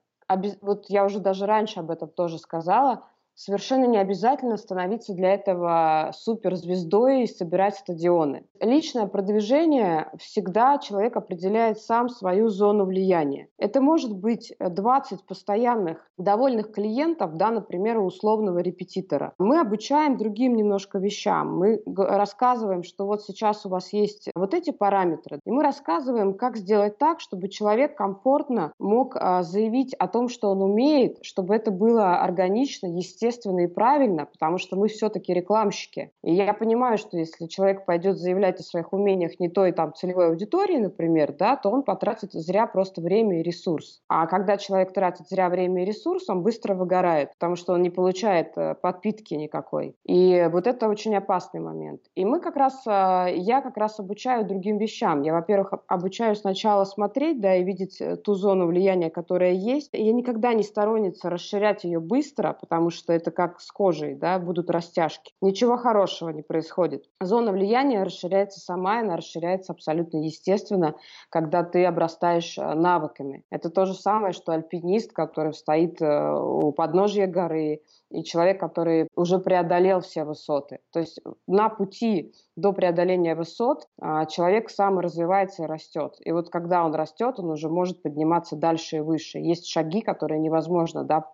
[0.61, 6.11] вот я уже даже раньше об этом тоже сказала, Совершенно не обязательно становиться для этого
[6.13, 8.43] суперзвездой и собирать стадионы.
[8.59, 13.47] Личное продвижение всегда человек определяет сам свою зону влияния.
[13.57, 19.33] Это может быть 20 постоянных довольных клиентов, да, например, условного репетитора.
[19.39, 21.57] Мы обучаем другим немножко вещам.
[21.57, 26.57] Мы рассказываем, что вот сейчас у вас есть вот эти параметры, и мы рассказываем, как
[26.57, 31.71] сделать так, чтобы человек комфортно мог а, заявить о том, что он умеет, чтобы это
[31.71, 36.11] было органично, естественно, естественно и правильно, потому что мы все-таки рекламщики.
[36.23, 40.29] И я понимаю, что если человек пойдет заявлять о своих умениях не той там целевой
[40.29, 44.01] аудитории, например, да, то он потратит зря просто время и ресурс.
[44.07, 47.89] А когда человек тратит зря время и ресурс, он быстро выгорает, потому что он не
[47.89, 49.95] получает э, подпитки никакой.
[50.05, 52.01] И вот это очень опасный момент.
[52.15, 55.21] И мы как раз, э, я как раз обучаю другим вещам.
[55.21, 59.89] Я, во-первых, обучаю сначала смотреть, да, и видеть э, ту зону влияния, которая есть.
[59.93, 64.69] Я никогда не сторонница расширять ее быстро, потому что это как с кожей, да, будут
[64.69, 65.33] растяжки.
[65.41, 67.05] Ничего хорошего не происходит.
[67.19, 70.95] Зона влияния расширяется сама, она расширяется абсолютно естественно,
[71.29, 73.43] когда ты обрастаешь э, навыками.
[73.49, 79.07] Это то же самое, что альпинист, который стоит э, у подножья горы, и человек, который
[79.15, 80.79] уже преодолел все высоты.
[80.91, 86.15] То есть на пути до преодоления высот а, человек сам развивается и растет.
[86.19, 89.39] И вот когда он растет, он уже может подниматься дальше и выше.
[89.39, 91.25] Есть шаги, которые невозможно да,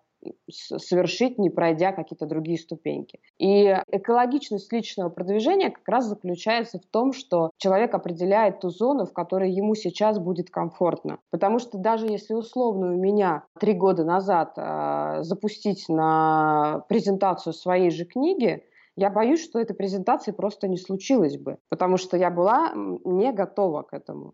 [0.49, 3.19] совершить, не пройдя какие-то другие ступеньки.
[3.38, 9.13] И экологичность личного продвижения как раз заключается в том, что человек определяет ту зону, в
[9.13, 11.19] которой ему сейчас будет комфортно.
[11.30, 17.91] Потому что даже если условно у меня три года назад э, запустить на презентацию своей
[17.91, 18.63] же книги,
[18.95, 23.84] я боюсь, что этой презентации просто не случилось бы, потому что я была не готова
[23.84, 24.34] к этому.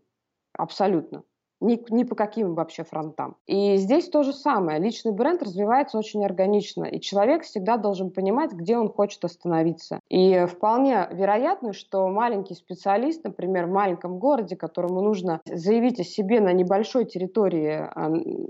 [0.56, 1.24] Абсолютно
[1.64, 3.36] ни, ни по каким вообще фронтам.
[3.46, 4.78] И здесь то же самое.
[4.78, 10.00] Личный бренд развивается очень органично, и человек всегда должен понимать, где он хочет остановиться.
[10.08, 16.40] И вполне вероятно, что маленький специалист, например, в маленьком городе, которому нужно заявить о себе
[16.40, 17.88] на небольшой территории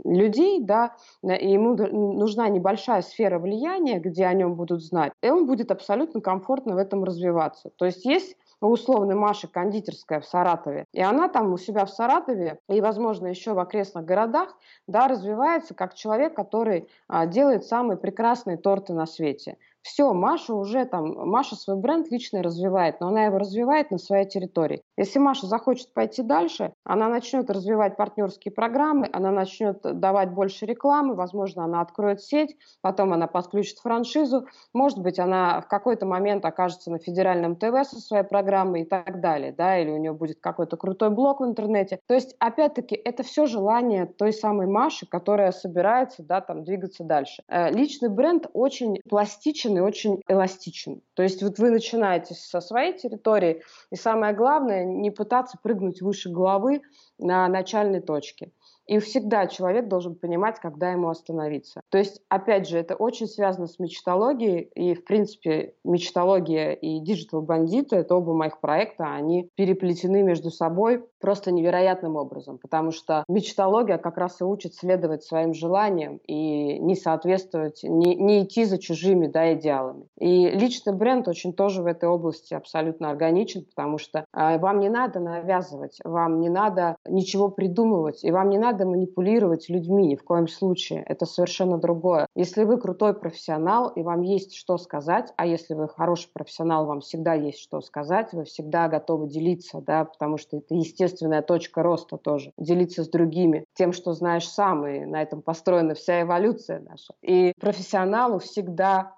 [0.05, 5.47] людей, да, и ему нужна небольшая сфера влияния, где о нем будут знать, и он
[5.47, 7.71] будет абсолютно комфортно в этом развиваться.
[7.77, 11.91] То есть есть у условной Маши кондитерская в Саратове, и она там у себя в
[11.91, 14.57] Саратове и, возможно, еще в окрестных городах,
[14.87, 19.59] да, развивается как человек, который а, делает самые прекрасные торты на свете.
[19.85, 24.27] Все, Маша уже там, Маша свой бренд лично развивает, но она его развивает на своей
[24.27, 24.81] территории.
[24.97, 31.15] Если Маша захочет пойти дальше, она начнет развивать партнерские программы, она начнет давать больше рекламы,
[31.15, 36.91] возможно, она откроет сеть, потом она подключит франшизу, может быть, она в какой-то момент окажется
[36.91, 40.79] на федеральном ТВ со своей программой и так далее, да, или у нее будет какой-то
[40.79, 42.01] крутой блог в интернете.
[42.07, 47.43] То есть, опять-таки, это все желание той самой Маши, которая собирается, да, там, двигаться дальше.
[47.49, 51.03] Э, личный бренд очень пластичен и очень эластичен.
[51.15, 56.31] То есть вот вы начинаете со своей территории, и самое главное, не пытаться прыгнуть выше
[56.31, 56.83] головы
[57.19, 58.53] на начальной точке.
[58.87, 61.81] И всегда человек должен понимать, когда ему остановиться.
[61.91, 64.71] То есть, опять же, это очень связано с мечтологией.
[64.75, 71.05] И, в принципе, мечтология и digital бандиты, это оба моих проекта, они переплетены между собой
[71.21, 72.59] просто невероятным образом.
[72.59, 78.45] Потому что мечтология как раз и учит следовать своим желаниям и не соответствовать, не, не
[78.45, 80.07] идти за чужими да, идеалами.
[80.19, 84.91] И личный бренд очень тоже в этой области абсолютно органичен, потому что э, вам не
[84.91, 90.17] надо навязывать, вам не надо ничего придумывать, и вам не надо надо манипулировать людьми ни
[90.17, 91.05] в коем случае.
[91.07, 92.27] Это совершенно другое.
[92.35, 97.01] Если вы крутой профессионал и вам есть что сказать, а если вы хороший профессионал, вам
[97.01, 102.17] всегда есть что сказать, вы всегда готовы делиться, да, потому что это естественная точка роста
[102.17, 102.51] тоже.
[102.59, 107.15] Делиться с другими тем, что знаешь сам, и на этом построена вся эволюция наша.
[107.23, 109.15] И профессионалу всегда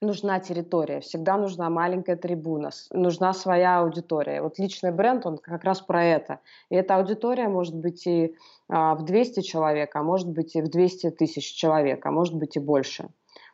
[0.00, 4.42] нужна территория, всегда нужна маленькая трибуна, нужна своя аудитория.
[4.42, 6.40] Вот личный бренд, он как раз про это.
[6.70, 8.34] И эта аудитория может быть и
[8.68, 12.56] а, в 200 человек, а может быть и в 200 тысяч человек, а может быть
[12.56, 13.08] и больше.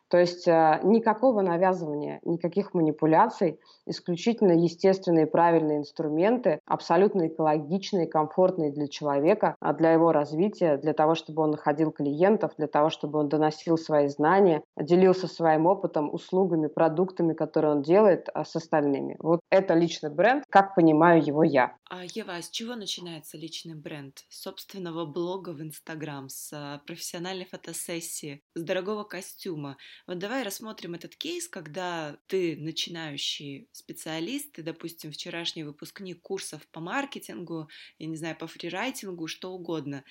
[0.09, 8.87] То есть э, никакого навязывания, никаких манипуляций, исключительно естественные правильные инструменты, абсолютно экологичные, комфортные для
[8.87, 13.29] человека, а для его развития, для того, чтобы он находил клиентов, для того, чтобы он
[13.29, 19.17] доносил свои знания, делился своим опытом, услугами, продуктами, которые он делает а, с остальными.
[19.19, 21.75] Вот это личный бренд, как понимаю его я.
[21.89, 24.23] А, Ева, а с чего начинается личный бренд?
[24.29, 29.77] С собственного блога в Инстаграм, с а, профессиональной фотосессии, с дорогого костюма.
[30.05, 36.79] Вот давай рассмотрим этот кейс, когда ты начинающий специалист, ты, допустим, вчерашний выпускник курсов по
[36.79, 40.03] маркетингу, я не знаю, по фрирайтингу, что угодно,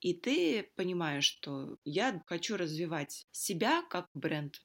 [0.00, 4.60] и ты понимаешь, что я хочу развивать себя как бренд,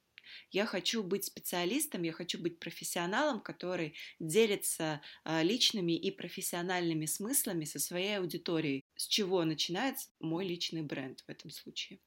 [0.50, 7.64] я хочу быть специалистом, я хочу быть профессионалом, который делится а, личными и профессиональными смыслами
[7.64, 8.84] со своей аудиторией.
[8.96, 12.00] С чего начинается мой личный бренд в этом случае?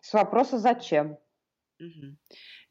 [0.00, 1.18] С вопроса «Зачем?».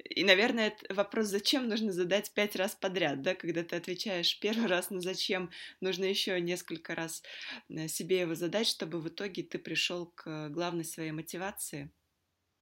[0.04, 4.90] И, наверное, вопрос «зачем» нужно задать пять раз подряд, да, когда ты отвечаешь первый раз
[4.90, 5.50] на «зачем»,
[5.82, 7.24] нужно еще несколько раз
[7.70, 11.92] э, себе его задать, чтобы в итоге ты пришел к главной своей мотивации.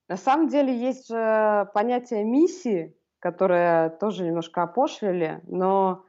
[0.08, 6.06] На самом деле есть же понятие миссии, которое тоже немножко опошлили, но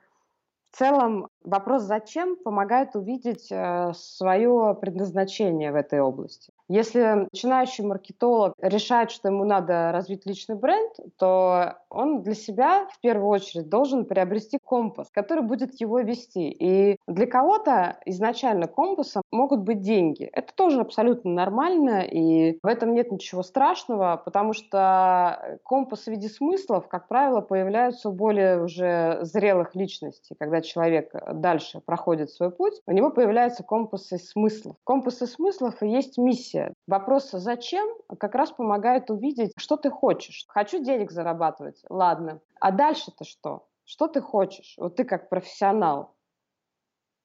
[0.70, 6.52] в целом вопрос «зачем» помогает увидеть э, свое предназначение в этой области.
[6.68, 13.00] Если начинающий маркетолог решает, что ему надо развить личный бренд, то он для себя в
[13.00, 16.50] первую очередь должен приобрести компас, который будет его вести.
[16.50, 20.24] И для кого-то изначально компасом могут быть деньги.
[20.24, 26.28] Это тоже абсолютно нормально, и в этом нет ничего страшного, потому что компас в виде
[26.28, 30.36] смыслов, как правило, появляются у более уже зрелых личностей.
[30.38, 34.76] Когда человек дальше проходит свой путь, у него появляются компасы смыслов.
[34.84, 36.74] Компасы смыслов и есть миссия развития.
[36.86, 37.88] Вопрос «зачем?»
[38.18, 40.44] как раз помогает увидеть, что ты хочешь.
[40.48, 42.40] Хочу денег зарабатывать, ладно.
[42.60, 43.66] А дальше-то что?
[43.84, 44.74] Что ты хочешь?
[44.76, 46.14] Вот ты как профессионал.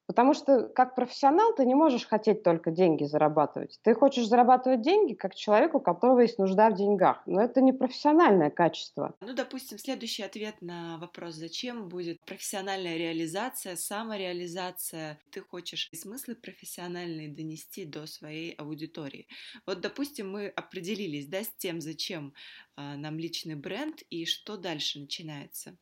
[0.05, 3.79] Потому что как профессионал ты не можешь хотеть только деньги зарабатывать.
[3.83, 7.23] Ты хочешь зарабатывать деньги как человек, у которого есть нужда в деньгах.
[7.25, 9.15] Но это не профессиональное качество.
[9.21, 15.19] Ну, допустим, следующий ответ на вопрос «Зачем?» будет профессиональная реализация, самореализация.
[15.31, 19.27] Ты хочешь смыслы профессиональные донести до своей аудитории.
[19.65, 22.33] Вот, допустим, мы определились да, с тем, зачем
[22.75, 25.77] а, нам личный бренд и что дальше начинается.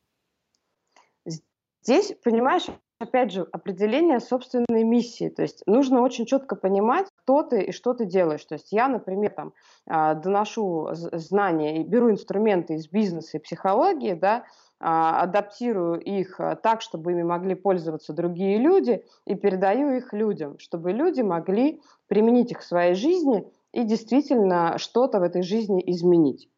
[1.82, 2.66] Здесь, понимаешь,
[3.02, 5.28] опять же, определение собственной миссии.
[5.28, 8.44] То есть нужно очень четко понимать, кто ты и что ты делаешь.
[8.44, 9.52] То есть я, например, там,
[9.86, 14.44] а, доношу знания и беру инструменты из бизнеса и психологии, да,
[14.78, 20.58] а, адаптирую их а, так, чтобы ими могли пользоваться другие люди, и передаю их людям,
[20.58, 26.48] чтобы люди могли применить их в своей жизни и действительно что-то в этой жизни изменить.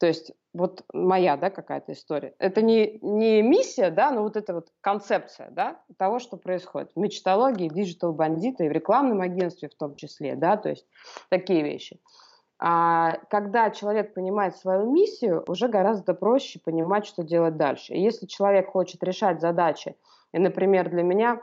[0.00, 2.34] То есть вот моя, да, какая-то история.
[2.38, 6.98] Это не, не миссия, да, но вот эта вот концепция, да, того, что происходит в
[6.98, 10.86] мечтологии, digital бандита и в рекламном агентстве в том числе, да, то есть
[11.28, 12.00] такие вещи.
[12.60, 17.94] А когда человек понимает свою миссию, уже гораздо проще понимать, что делать дальше.
[17.94, 19.96] И если человек хочет решать задачи,
[20.32, 21.40] и, например, для меня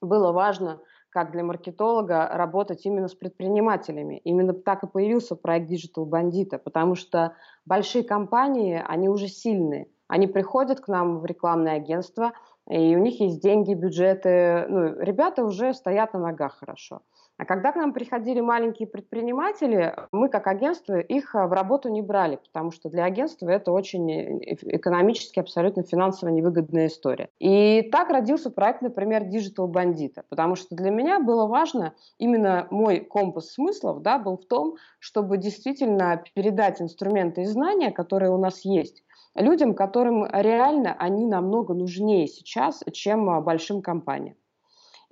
[0.00, 0.80] было важно
[1.12, 4.18] как для маркетолога, работать именно с предпринимателями.
[4.24, 7.36] Именно так и появился проект Digital Bandita, потому что
[7.66, 9.88] большие компании, они уже сильные.
[10.08, 12.32] Они приходят к нам в рекламное агентство,
[12.68, 14.66] и у них есть деньги, бюджеты.
[14.68, 17.02] Ну, ребята уже стоят на ногах хорошо.
[17.38, 22.02] А когда к нам приходили маленькие предприниматели, мы как агентство их а, в работу не
[22.02, 27.30] брали, потому что для агентства это очень э, экономически, абсолютно финансово невыгодная история.
[27.40, 33.00] И так родился проект, например, Digital Bandita, потому что для меня было важно, именно мой
[33.00, 38.64] компас смыслов да, был в том, чтобы действительно передать инструменты и знания, которые у нас
[38.64, 39.02] есть,
[39.34, 44.36] людям, которым реально они намного нужнее сейчас, чем а, большим компаниям.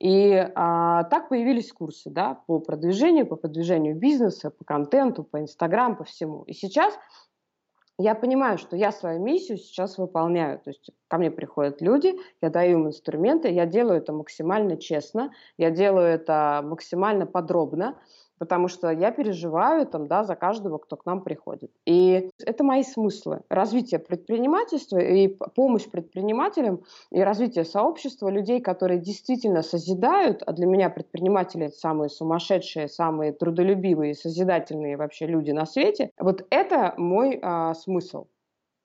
[0.01, 5.95] И а, так появились курсы да, по продвижению, по продвижению бизнеса, по контенту, по Инстаграм,
[5.95, 6.43] по всему.
[6.45, 6.99] И сейчас
[7.99, 10.59] я понимаю, что я свою миссию сейчас выполняю.
[10.59, 15.33] То есть ко мне приходят люди, я даю им инструменты, я делаю это максимально честно,
[15.59, 18.01] я делаю это максимально подробно
[18.41, 21.71] потому что я переживаю там, да, за каждого, кто к нам приходит.
[21.85, 23.43] И это мои смыслы.
[23.51, 26.83] Развитие предпринимательства и помощь предпринимателям,
[27.13, 33.33] и развитие сообщества людей, которые действительно созидают, а для меня предприниматели это самые сумасшедшие, самые
[33.33, 36.11] трудолюбивые, созидательные вообще люди на свете.
[36.19, 38.27] Вот это мой а, смысл.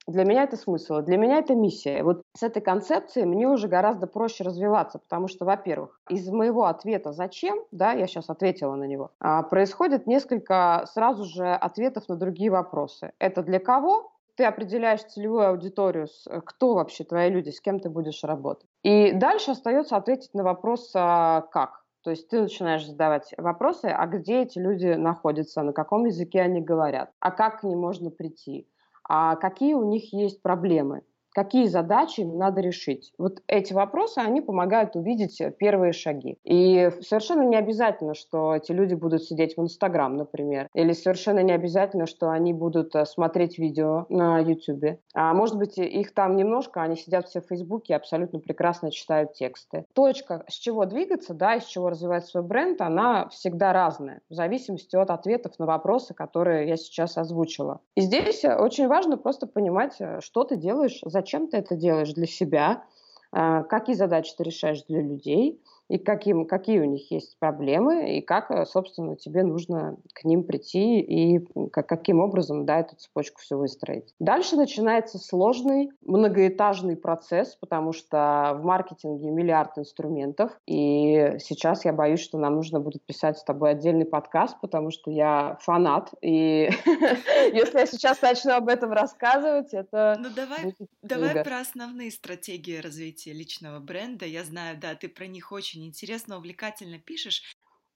[0.07, 2.03] Для меня это смысл, для меня это миссия.
[2.03, 7.11] Вот с этой концепцией мне уже гораздо проще развиваться, потому что, во-первых, из моего ответа
[7.11, 12.51] «зачем?», да, я сейчас ответила на него, а, происходит несколько сразу же ответов на другие
[12.51, 13.13] вопросы.
[13.17, 14.11] Это для кого?
[14.35, 16.07] Ты определяешь целевую аудиторию,
[16.45, 18.67] кто вообще твои люди, с кем ты будешь работать.
[18.83, 21.83] И дальше остается ответить на вопрос а, «как?».
[22.03, 26.61] То есть ты начинаешь задавать вопросы, а где эти люди находятся, на каком языке они
[26.61, 28.67] говорят, а как к ним можно прийти,
[29.07, 31.03] а какие у них есть проблемы
[31.35, 33.13] какие задачи им надо решить.
[33.17, 36.37] Вот эти вопросы, они помогают увидеть первые шаги.
[36.45, 41.51] И совершенно не обязательно, что эти люди будут сидеть в Инстаграм, например, или совершенно не
[41.51, 44.99] обязательно, что они будут э, смотреть видео на Ютубе.
[45.13, 49.33] А может быть, их там немножко, они сидят все в Фейсбуке и абсолютно прекрасно читают
[49.33, 49.85] тексты.
[49.93, 54.95] Точка, с чего двигаться, да, из чего развивать свой бренд, она всегда разная, в зависимости
[54.95, 57.81] от ответов на вопросы, которые я сейчас озвучила.
[57.95, 62.13] И здесь очень важно просто понимать, э, что ты делаешь, зачем зачем ты это делаешь
[62.13, 62.83] для себя,
[63.31, 65.59] а, какие задачи ты решаешь для людей–
[65.89, 70.43] и каким, какие у них есть проблемы, и как, э, собственно, тебе нужно к ним
[70.43, 74.13] прийти, и как, каким образом да, эту цепочку все выстроить.
[74.19, 82.21] Дальше начинается сложный многоэтажный процесс, потому что в маркетинге миллиард инструментов, и сейчас я боюсь,
[82.21, 86.69] что нам нужно будет писать с тобой отдельный подкаст, потому что я фанат, и
[87.53, 90.17] если я сейчас начну об этом рассказывать, это...
[90.19, 94.25] Ну давай, давай про основные стратегии развития личного бренда.
[94.25, 97.43] Я знаю, да, ты про них очень очень интересно, увлекательно пишешь.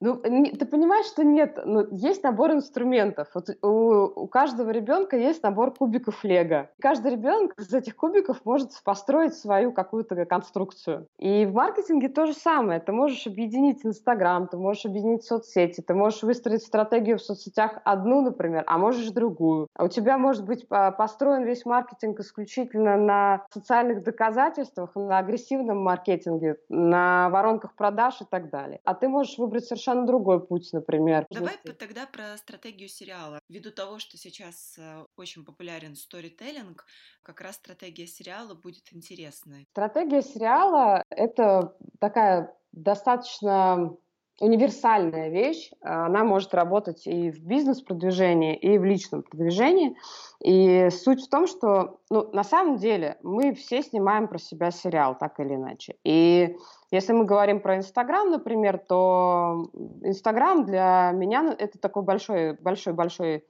[0.02, 3.28] Ну, ты понимаешь, что нет, ну, есть набор инструментов.
[3.34, 6.70] Вот у, у каждого ребенка есть набор кубиков Лего.
[6.80, 11.08] Каждый ребенок из этих кубиков может построить свою какую-то конструкцию.
[11.18, 12.80] И в маркетинге то же самое.
[12.80, 18.22] Ты можешь объединить Инстаграм, ты можешь объединить соцсети, ты можешь выстроить стратегию в соцсетях одну,
[18.22, 19.68] например, а можешь другую.
[19.76, 26.56] А у тебя может быть построен весь маркетинг исключительно на социальных доказательствах, на агрессивном маркетинге,
[26.70, 28.80] на воронках продаж и так далее.
[28.86, 31.26] А ты можешь выбрать совершенно совершенно другой путь, например.
[31.30, 33.40] Давай тогда про стратегию сериала.
[33.50, 36.86] Ввиду того, что сейчас э, очень популярен сторителлинг,
[37.24, 39.68] как раз стратегия сериала будет интересной.
[39.72, 43.96] Стратегия сериала— это такая достаточно
[44.40, 45.72] универсальная вещь.
[45.82, 49.96] Она может работать и в бизнес-продвижении, и в личном продвижении.
[50.44, 55.18] И суть в том, что ну, на самом деле мы все снимаем про себя сериал,
[55.18, 55.96] так или иначе.
[56.04, 56.56] И
[56.92, 59.70] если мы говорим про Инстаграм, например, то
[60.02, 63.42] Инстаграм для меня ну, это такой большой, большой, большой а,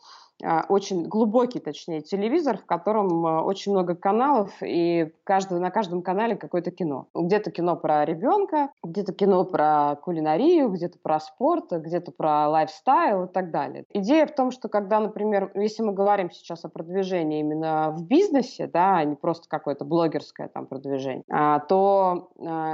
[0.70, 6.36] очень глубокий, точнее, телевизор, в котором а, очень много каналов, и каждый, на каждом канале
[6.36, 7.08] какое-то кино.
[7.14, 13.28] Где-то кино про ребенка, где-то кино про кулинарию, где-то про спорт, где-то про лайфстайл и
[13.28, 13.84] так далее.
[13.94, 18.68] Идея в том, что когда, например, если мы говорим сейчас о продвижении именно в бизнесе,
[18.68, 21.24] да, а не просто какое-то блогерское там продвижение,
[21.68, 22.30] то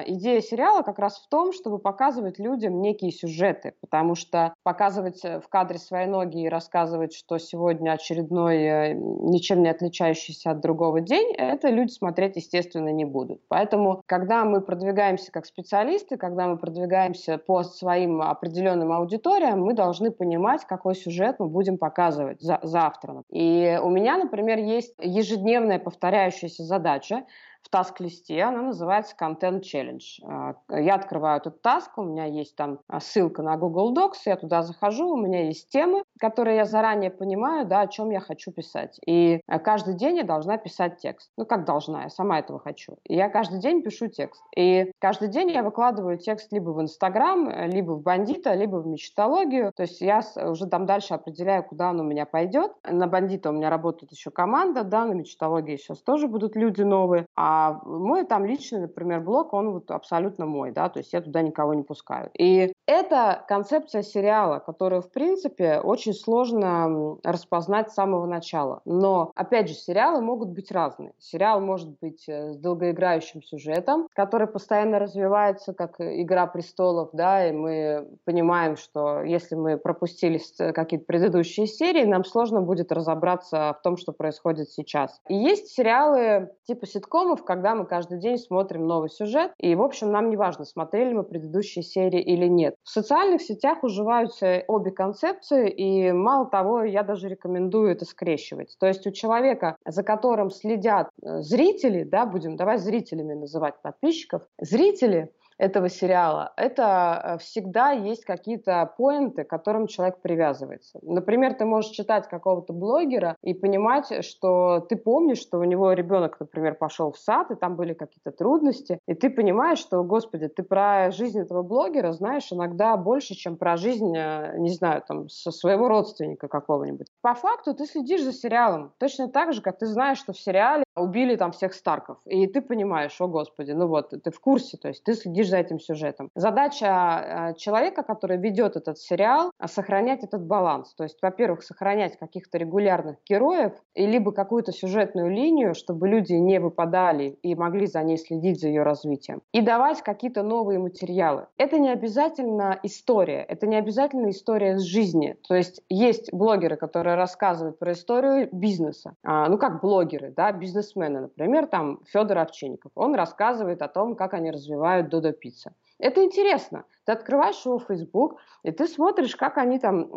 [0.08, 5.48] идея сериала как раз в том, чтобы показывать людям некие сюжеты, потому что показывать в
[5.50, 11.34] кадре свои ноги и рассказывать, что сегодня очередной э, ничем не отличающийся от другого день,
[11.34, 13.42] это люди смотреть, естественно, не будут.
[13.48, 20.12] Поэтому, когда мы продвигаемся как специалисты, когда мы продвигаемся по своим определенным аудиториям, мы должны
[20.12, 23.24] понимать, какой сюжет мы будем показывать за завтра.
[23.30, 27.26] И у меня, например, есть ежедневная повторяющаяся задача
[27.66, 30.02] в таск-листе, она называется Content Challenge.
[30.24, 34.36] А, я открываю этот таск, у меня есть там а, ссылка на Google Docs, я
[34.38, 38.52] туда захожу, у меня есть темы, которые я заранее понимаю, да, о чем я хочу
[38.52, 39.00] писать.
[39.08, 41.32] И а, каждый день я должна писать текст.
[41.38, 42.98] Ну, как должна, я сама этого хочу.
[43.04, 44.44] И я каждый день пишу текст.
[44.56, 49.72] И каждый день я выкладываю текст либо в Инстаграм, либо в Бандита, либо в Мечтологию.
[49.76, 52.74] То есть я уже там дальше определяю, куда он у меня пойдет.
[52.88, 57.26] На Бандита у меня работает еще команда, да, на Мечтологии сейчас тоже будут люди новые.
[57.36, 61.22] А а мой там личный, например, блог, он вот абсолютно мой, да, то есть я
[61.22, 62.30] туда никого не пускаю.
[62.38, 68.82] И это концепция сериала, которую, в принципе, очень сложно распознать с самого начала.
[68.84, 71.14] Но, опять же, сериалы могут быть разные.
[71.18, 77.54] Сериал может быть э, с долгоиграющим сюжетом, который постоянно развивается, как «Игра престолов», да, и
[77.54, 80.42] мы понимаем, что если мы пропустили
[80.74, 85.22] какие-то предыдущие серии, нам сложно будет разобраться в том, что происходит сейчас.
[85.30, 90.12] И есть сериалы типа ситкомов, когда мы каждый день смотрим новый сюжет, и, в общем,
[90.12, 92.76] нам не важно, смотрели мы предыдущие серии или нет.
[92.84, 98.76] В социальных сетях уживаются обе концепции, и мало того, я даже рекомендую это скрещивать.
[98.80, 104.42] То есть у человека, за которым следят э, зрители, да, будем давай зрителями называть подписчиков,
[104.60, 111.00] зрители— этого сериала, это э, всегда есть какие-то поинты, к которым человек привязывается.
[111.02, 116.40] Например, ты можешь читать какого-то блогера и понимать, что ты помнишь, что у него ребенок,
[116.40, 120.64] например, пошел в сад, и там были какие-то трудности, и ты понимаешь, что, господи, ты
[120.64, 125.52] про жизнь этого блогера знаешь иногда больше, чем про жизнь, э, не знаю, там, со
[125.52, 127.08] своего родственника какого-нибудь.
[127.22, 130.84] По факту ты следишь за сериалом точно так же, как ты знаешь, что в сериале
[130.96, 134.88] убили там всех Старков, и ты понимаешь, о господи, ну вот, ты в курсе, то
[134.88, 136.30] есть ты следишь следишь за этим сюжетом.
[136.36, 140.94] Задача э, человека, который ведет этот сериал, сохранять этот баланс.
[140.96, 146.60] То есть, во-первых, сохранять каких-то регулярных героев, и либо какую-то сюжетную линию, чтобы люди не
[146.60, 149.42] выпадали и могли за ней следить за ее развитием.
[149.54, 151.48] И давать какие-то новые материалы.
[151.58, 155.36] Это не обязательно история, это не обязательно история с жизни.
[155.48, 159.14] То есть есть блогеры, которые рассказывают про историю бизнеса.
[159.24, 162.92] А, ну, как блогеры, да, бизнесмены, например, там Федор Овчинников.
[162.96, 165.74] Он рассказывает о том, как они развивают Додо Пицца.
[166.00, 166.84] Это интересно.
[167.06, 170.10] Ты открываешь его Facebook, и ты смотришь, как они там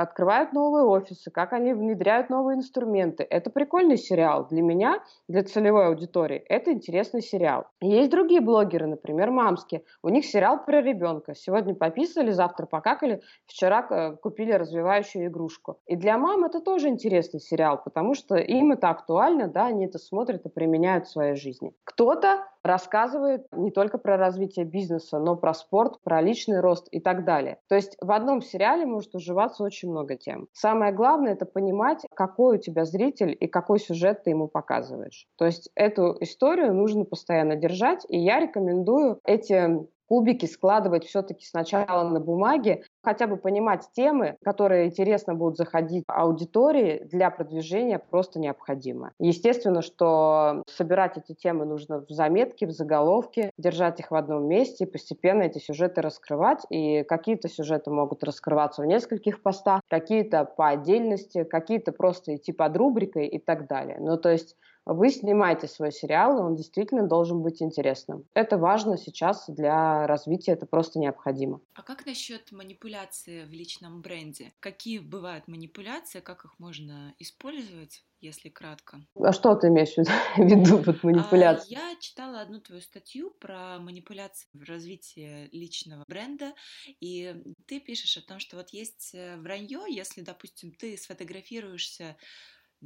[0.00, 3.26] открывают новые офисы, как они внедряют новые инструменты.
[3.28, 4.46] Это прикольный сериал.
[4.48, 7.66] Для меня, для целевой аудитории, это интересный сериал.
[7.80, 9.82] Есть другие блогеры, например, мамские.
[10.02, 11.34] У них сериал про ребенка.
[11.34, 15.80] Сегодня пописали, завтра покакали, вчера э, купили развивающую игрушку.
[15.86, 19.98] И для мам это тоже интересный сериал, потому что им это актуально, да, они это
[19.98, 21.74] смотрят и применяют в своей жизни.
[21.84, 27.24] Кто-то рассказывает не только про развитие бизнеса, но про спорт, про личный рост и так
[27.24, 27.58] далее.
[27.68, 30.48] То есть в одном сериале может уживаться очень много тем.
[30.52, 35.26] Самое главное это понимать, какой у тебя зритель и какой сюжет ты ему показываешь.
[35.36, 42.08] То есть эту историю нужно постоянно держать, и я рекомендую эти кубики складывать все-таки сначала
[42.08, 49.12] на бумаге, хотя бы понимать темы, которые интересно будут заходить аудитории для продвижения просто необходимо.
[49.18, 54.84] Естественно, что собирать эти темы нужно в заметке, в заголовке, держать их в одном месте
[54.84, 56.64] и постепенно эти сюжеты раскрывать.
[56.70, 62.76] И какие-то сюжеты могут раскрываться в нескольких постах, какие-то по отдельности, какие-то просто идти под
[62.76, 63.98] рубрикой и так далее.
[64.00, 68.24] Ну, то есть вы снимаете свой сериал, и он действительно должен быть интересным.
[68.34, 71.60] Это важно сейчас для развития, это просто необходимо.
[71.74, 74.52] А как насчет манипуляции в личном бренде?
[74.60, 78.04] Какие бывают манипуляции, как их можно использовать?
[78.20, 79.06] если кратко.
[79.14, 81.78] А что ты имеешь в виду под манипуляцией?
[81.78, 86.52] А, я читала одну твою статью про манипуляции в развитии личного бренда,
[87.00, 87.34] и
[87.66, 92.16] ты пишешь о том, что вот есть э, вранье, если, допустим, ты сфотографируешься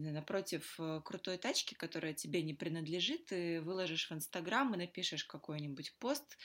[0.01, 5.95] напротив э, крутой тачки, которая тебе не принадлежит, ты выложишь в Инстаграм и напишешь какой-нибудь
[5.99, 6.37] пост,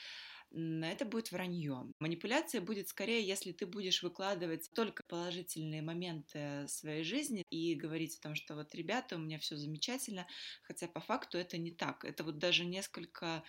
[0.52, 1.92] это будет вранье.
[1.98, 8.22] Манипуляция будет скорее, если ты будешь выкладывать только положительные моменты своей жизни и говорить о
[8.22, 10.26] том, что вот, ребята, у меня все замечательно,
[10.62, 12.04] хотя по факту это не так.
[12.04, 13.42] Это вот даже несколько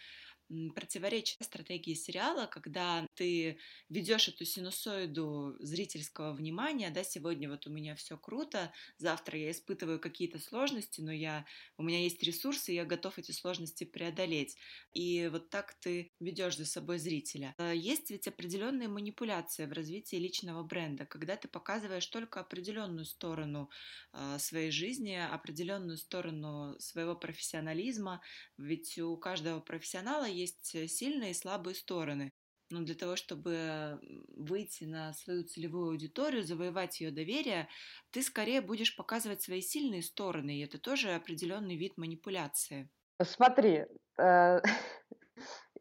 [0.76, 7.96] противоречит стратегии сериала, когда ты ведешь эту синусоиду зрительского внимания, да, сегодня вот у меня
[7.96, 11.46] все круто, завтра я испытываю какие-то сложности, но я,
[11.78, 14.58] у меня есть ресурсы, я готов эти сложности преодолеть.
[14.94, 17.54] И вот так ты ведешь за собой зрителя.
[17.58, 23.70] А есть ведь определенные манипуляции в развитии личного бренда, когда ты показываешь только определенную сторону
[24.14, 28.22] а, своей жизни, определенную сторону своего профессионализма,
[28.58, 32.32] ведь у каждого профессионала есть э, сильные и слабые стороны.
[32.70, 37.70] Но для того, чтобы выйти на свою целевую аудиторию, завоевать ее доверие,
[38.12, 42.90] ты скорее будешь показывать свои сильные стороны, и это тоже определенный вид манипуляции.
[43.24, 43.86] Смотри,
[44.20, 44.62] э,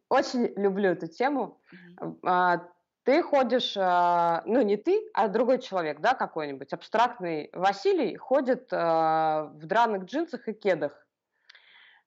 [0.09, 1.61] очень люблю эту тему.
[2.01, 2.61] Mm-hmm.
[3.05, 9.45] Ты ходишь, а, ну не ты, а другой человек, да, какой-нибудь, абстрактный Василий, ходит а,
[9.55, 11.07] в драных джинсах и кедах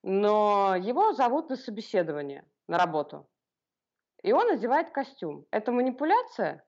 [0.02, 3.28] но его зовут на собеседование, на работу.
[4.22, 5.46] И он надевает костюм.
[5.50, 6.64] Это манипуляция?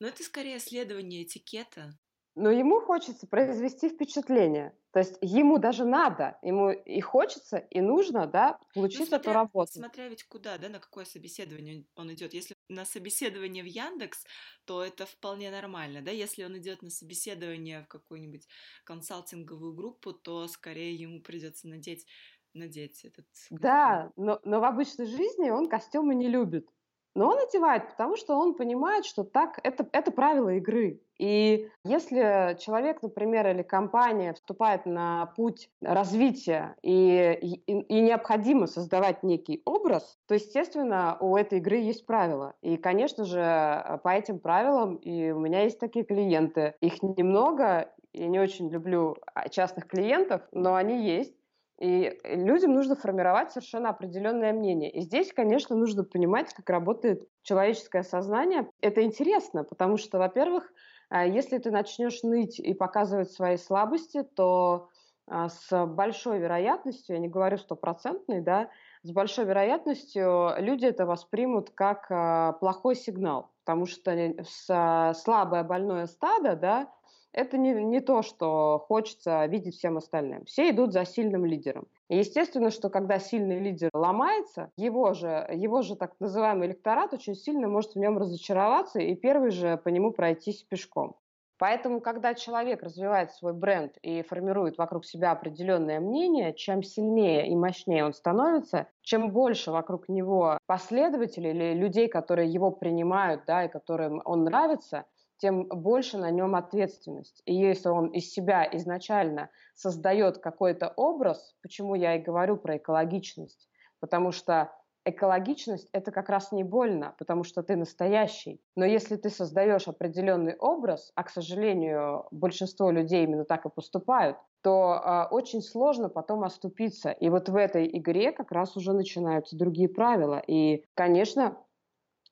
[0.00, 1.92] Но это скорее следование этикета.
[2.40, 4.74] Но ему хочется произвести впечатление.
[4.92, 9.32] То есть ему даже надо, ему и хочется, и нужно, да, получить ну, смотря, эту
[9.32, 9.72] работу.
[9.72, 12.32] Смотря ведь куда, да, на какое собеседование он идет.
[12.32, 14.24] Если на собеседование в Яндекс,
[14.64, 16.10] то это вполне нормально, да.
[16.12, 18.48] Если он идет на собеседование в какую-нибудь
[18.84, 22.06] консалтинговую группу, то скорее ему придется надеть
[22.54, 23.58] надеть этот костюм.
[23.58, 26.66] Да, но, но в обычной жизни он костюмы не любит.
[27.14, 31.02] Но он одевает, потому что он понимает, что так это, это правило игры.
[31.20, 39.22] И если человек, например, или компания вступает на путь развития и, и, и необходимо создавать
[39.22, 42.54] некий образ, то, естественно, у этой игры есть правила.
[42.62, 46.74] И, конечно же, по этим правилам и у меня есть такие клиенты.
[46.80, 51.34] Их немного, я не очень люблю а, частных клиентов, но они есть.
[51.80, 54.90] И людям нужно формировать совершенно определенное мнение.
[54.90, 58.70] И здесь, конечно, нужно понимать, как работает человеческое сознание.
[58.80, 60.70] Это интересно, потому что, во-первых,
[61.10, 64.88] если ты начнешь ныть и показывать свои слабости, то
[65.26, 68.68] а, с большой вероятностью, я не говорю стопроцентной, да,
[69.02, 76.56] с большой вероятностью люди это воспримут как а, плохой сигнал, потому что слабое больное стадо,
[76.56, 76.92] да,
[77.32, 80.44] это не, не то, что хочется видеть всем остальным.
[80.44, 81.86] Все идут за сильным лидером.
[82.08, 87.34] И естественно, что когда сильный лидер ломается, его же, его же так называемый электорат очень
[87.34, 91.16] сильно может в нем разочароваться и первый же по нему пройтись пешком.
[91.60, 97.54] Поэтому, когда человек развивает свой бренд и формирует вокруг себя определенное мнение, чем сильнее и
[97.54, 103.68] мощнее он становится, чем больше вокруг него последователей или людей, которые его принимают, да, и
[103.68, 105.04] которым он нравится,
[105.40, 107.42] тем больше на нем ответственность.
[107.46, 113.68] И если он из себя изначально создает какой-то образ, почему я и говорю про экологичность,
[114.00, 114.70] потому что
[115.04, 118.60] экологичность– это как раз не больно, потому что ты настоящий.
[118.76, 124.36] Но если ты создаешь определенный образ, а, к сожалению, большинство людей именно так и поступают,
[124.62, 127.10] то э, очень сложно потом оступиться.
[127.12, 130.42] И вот в этой игре как раз уже начинаются другие правила.
[130.46, 131.56] И, конечно,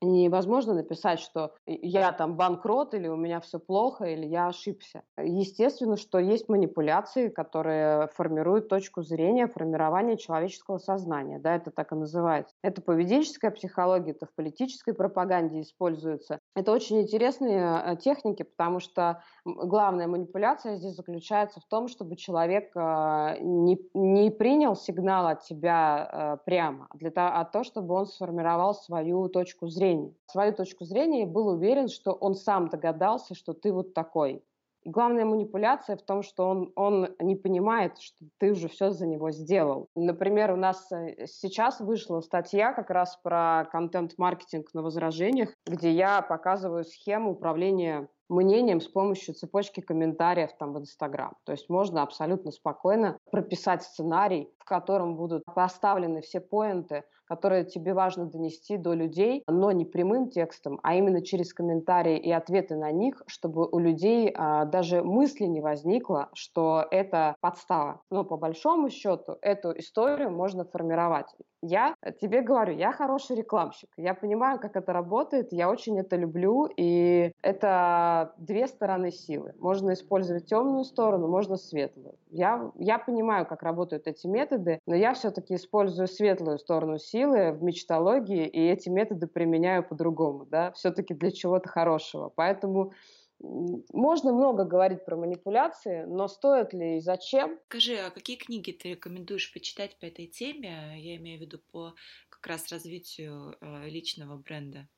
[0.00, 5.02] невозможно написать, что я там банкрот, или у меня все плохо, или я ошибся.
[5.16, 11.38] Естественно, что есть манипуляции, которые формируют точку зрения формирования человеческого сознания.
[11.38, 12.54] Да, это так и называется.
[12.62, 16.37] Это поведенческая психология, это в политической пропаганде используется.
[16.54, 22.72] Это очень интересные э, техники, потому что главная манипуляция здесь заключается в том, чтобы человек
[22.74, 27.94] э, не, не принял сигнал от тебя э, прямо, а для того, а то, чтобы
[27.94, 33.34] он сформировал свою точку зрения, свою точку зрения и был уверен, что он сам догадался,
[33.34, 34.42] что ты вот такой.
[34.84, 39.06] И главная манипуляция в том, что он, он не понимает, что ты уже все за
[39.06, 39.88] него сделал.
[39.94, 46.22] Например, у нас э, сейчас вышла статья как раз про контент-маркетинг на возражениях, где я
[46.22, 51.34] показываю схему управления мнением с помощью цепочки комментариев там в Инстаграм.
[51.44, 57.92] То есть можно абсолютно спокойно прописать сценарий, в котором будут поставлены все поинты, которые тебе
[57.92, 62.90] важно донести до людей, но не прямым текстом, а именно через комментарии и ответы на
[62.90, 68.00] них, чтобы у людей а, даже мысли не возникло, что это подстава.
[68.10, 71.26] Но по большому счету эту историю можно формировать.
[71.60, 76.68] Я тебе говорю, я хороший рекламщик, я понимаю, как это работает, я очень это люблю,
[76.76, 79.54] и это две стороны силы.
[79.58, 82.14] Можно использовать темную сторону, можно светлую.
[82.30, 87.62] Я, я понимаю, как работают эти методы, но я все-таки использую светлую сторону силы в
[87.62, 92.32] мечтологии, и эти методы применяю по-другому, да, все-таки для чего-то хорошего.
[92.34, 92.92] Поэтому
[93.40, 97.58] можно много говорить про манипуляции, но стоит ли и зачем?
[97.68, 100.94] Скажи, а какие книги ты рекомендуешь почитать по этой теме?
[100.98, 101.94] Я имею в виду по
[102.28, 104.88] как раз развитию э, личного бренда.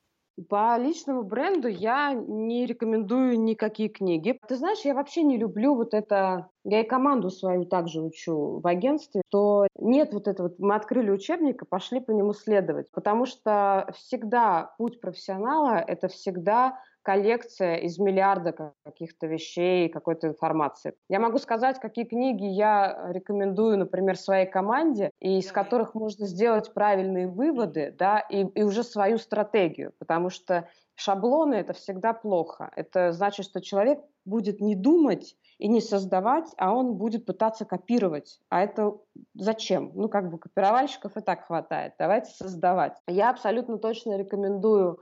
[0.49, 4.39] По личному бренду я не рекомендую никакие книги.
[4.49, 6.49] Ты знаешь, я вообще не люблю вот это...
[6.64, 10.53] Я и команду свою также учу в агентстве, что нет вот этого...
[10.59, 12.91] Мы открыли учебник и пошли по нему следовать.
[12.93, 16.78] Потому что всегда путь профессионала— это всегда
[17.11, 20.94] коллекция из миллиарда каких-то вещей, какой-то информации.
[21.08, 26.72] Я могу сказать, какие книги я рекомендую, например, своей команде, и из которых можно сделать
[26.72, 32.70] правильные выводы, да, и, и уже свою стратегию, потому что шаблоны это всегда плохо.
[32.76, 38.38] Это значит, что человек будет не думать и не создавать, а он будет пытаться копировать.
[38.50, 38.98] А это
[39.34, 39.90] зачем?
[39.94, 41.94] Ну, как бы копировальщиков и так хватает.
[41.98, 42.96] Давайте создавать.
[43.08, 45.00] Я абсолютно точно рекомендую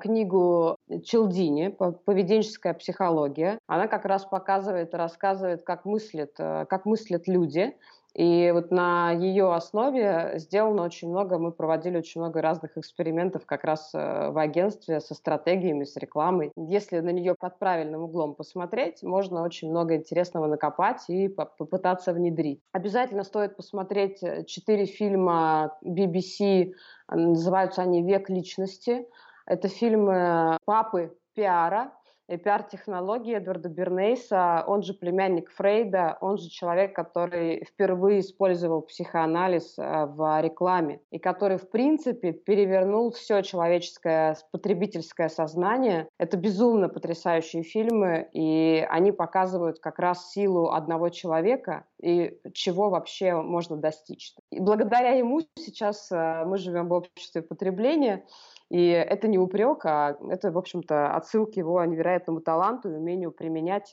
[0.00, 3.58] книгу Челдини «Поведенческая психология».
[3.66, 7.74] Она как раз показывает и рассказывает, как мыслят, э, как мыслят люди.
[8.16, 13.62] И вот на ее основе сделано очень много, мы проводили очень много разных экспериментов как
[13.62, 16.50] раз э, в агентстве со стратегиями, с рекламой.
[16.56, 22.62] Если на нее под правильным углом посмотреть, можно очень много интересного накопать и попытаться внедрить.
[22.72, 26.72] Обязательно стоит посмотреть э, четыре фильма BBC,
[27.10, 29.06] называются они «Век личности»,
[29.46, 31.92] это фильмы папы пиара,
[32.28, 39.78] и пиар-технологии Эдварда Бернейса, он же племянник Фрейда, он же человек, который впервые использовал психоанализ
[39.78, 46.08] э, в рекламе и который, в принципе, перевернул все человеческое потребительское сознание.
[46.18, 53.34] Это безумно потрясающие фильмы, и они показывают как раз силу одного человека и чего вообще
[53.34, 54.34] можно достичь.
[54.50, 58.24] И благодаря ему сейчас э, мы живем в обществе потребления,
[58.70, 63.32] и это не упрек, а это, в общем-то, отсылка к его невероятному таланту и умению
[63.32, 63.92] применять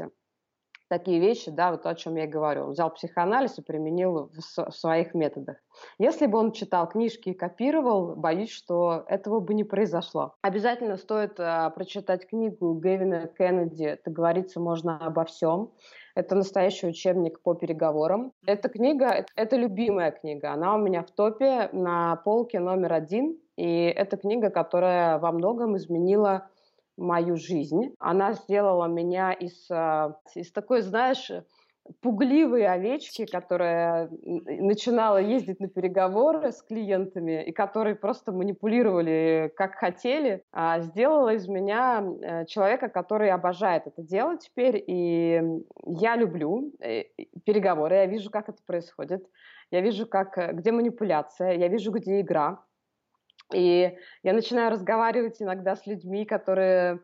[0.93, 2.65] такие вещи, да, вот о чем я говорю.
[2.65, 5.57] Он взял психоанализ и применил в, в своих методах.
[5.97, 10.35] Если бы он читал книжки и копировал, боюсь, что этого бы не произошло.
[10.43, 15.71] Обязательно стоит а, прочитать книгу Гевина Кеннеди «Это говорится можно обо всем».
[16.15, 18.33] Это настоящий учебник по переговорам.
[18.45, 20.51] Эта книга, это любимая книга.
[20.53, 25.77] Она у меня в топе на полке номер один и это книга, которая во многом
[25.77, 26.49] изменила
[26.97, 27.95] мою жизнь.
[27.99, 31.31] Она сделала меня из, а, из такой, знаешь,
[32.01, 40.43] пугливой овечки, которая начинала ездить на переговоры с клиентами и которые просто манипулировали как хотели,
[40.51, 44.81] а сделала из меня э, человека, который обожает это делать теперь.
[44.85, 45.41] И
[45.85, 47.03] я люблю э,
[47.45, 49.25] переговоры, я вижу, как это происходит,
[49.71, 52.63] я вижу, как, э, где манипуляция, я вижу, где игра.
[53.53, 57.01] И я начинаю разговаривать иногда с людьми, которые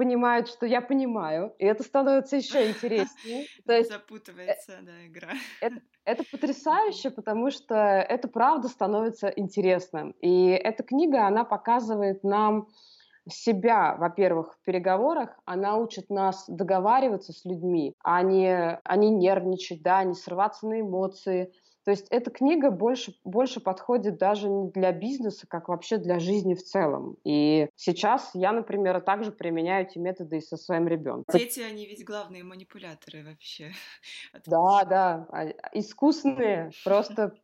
[0.00, 3.46] понимают, что я понимаю, и это становится еще интереснее.
[3.66, 5.28] То есть, Запутывается, э, да, игра.
[5.60, 5.76] Это,
[6.06, 10.12] это потрясающе, потому что это правда становится интересным.
[10.22, 12.68] И эта книга, она показывает нам
[13.28, 19.82] себя, во-первых, в переговорах, она учит нас договариваться с людьми, а не, а не нервничать,
[19.82, 21.52] да, не срываться на эмоции,
[21.90, 26.54] то есть эта книга больше, больше подходит даже не для бизнеса, как вообще для жизни
[26.54, 27.16] в целом.
[27.24, 31.36] И сейчас я, например, также применяю эти методы и со своим ребенком.
[31.36, 33.72] Дети, они ведь главные манипуляторы вообще.
[34.46, 36.70] Да, да, а, искусные.
[36.84, 37.34] Просто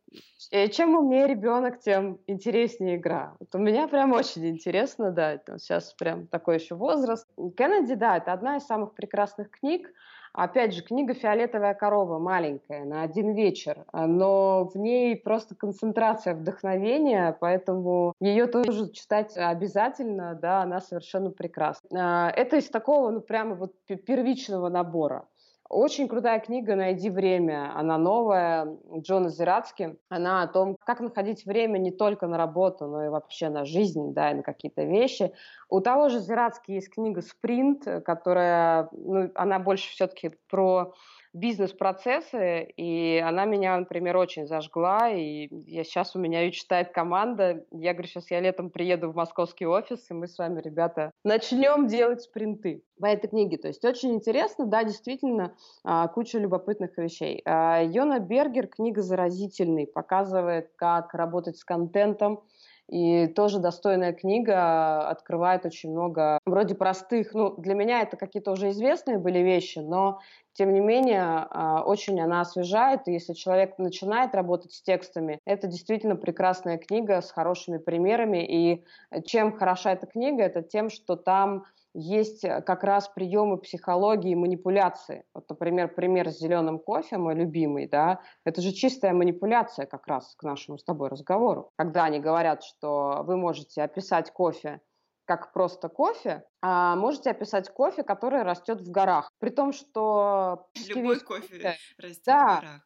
[0.51, 3.35] э, чем умнее ребенок, тем интереснее игра.
[3.41, 7.27] Вот у меня прям очень интересно, да, сейчас прям такой еще возраст.
[7.57, 9.91] Кеннеди, да, это одна из самых прекрасных книг.
[10.37, 16.35] Опять же, книга «Фиолетовая корова» маленькая, на один вечер, а, но в ней просто концентрация
[16.35, 22.27] вдохновения, поэтому ее тоже читать обязательно, да, она совершенно прекрасна.
[22.27, 25.25] А, это из такого, ну, прямо вот первичного набора.
[25.69, 27.73] Очень крутая книга «Найди время».
[27.75, 29.97] Она новая, Джона Зирацки.
[30.07, 34.13] Она о том, как находить время не только на работу, но и вообще на жизнь,
[34.13, 35.33] да, и на какие-то вещи.
[35.69, 40.93] У того же Зирацки есть книга «Спринт», которая, ну, она больше все-таки про
[41.37, 47.65] бизнес-процессы, и она меня, например, очень зажгла, и я, сейчас у меня ее читает команда.
[47.71, 51.87] Я говорю, сейчас я летом приеду в московский офис, и мы с вами, ребята, начнем
[51.87, 53.57] делать спринты в этой книге.
[53.57, 57.41] То есть очень интересно, да, действительно, а, куча любопытных вещей.
[57.45, 62.41] А, Йона Бергер, книга заразительный, показывает, как работать с контентом,
[62.89, 68.69] И тоже достойная книга открывает очень много вроде простых, ну, для меня это какие-то уже
[68.69, 70.19] известные были вещи, но
[70.53, 75.67] тем не менее, а, очень она освежает, и если человек начинает работать с текстами, это
[75.67, 78.85] действительно прекрасная книга с хорошими примерами, и
[79.25, 81.65] чем хороша эта книга, это тем, что там
[81.99, 85.23] есть как раз приемы психологии манипуляции.
[85.33, 90.35] Вот, например, пример с зеленым кофе, мой любимый, да, это же чистая манипуляция как раз
[90.35, 91.71] к нашему с тобой разговору.
[91.75, 94.79] Когда они говорят, что вы можете описать кофе
[95.27, 99.29] как просто кофе, а можете описать кофе, который растет в горах.
[99.39, 100.67] При том, что...
[100.87, 102.81] Любой кофе растет да, в горах.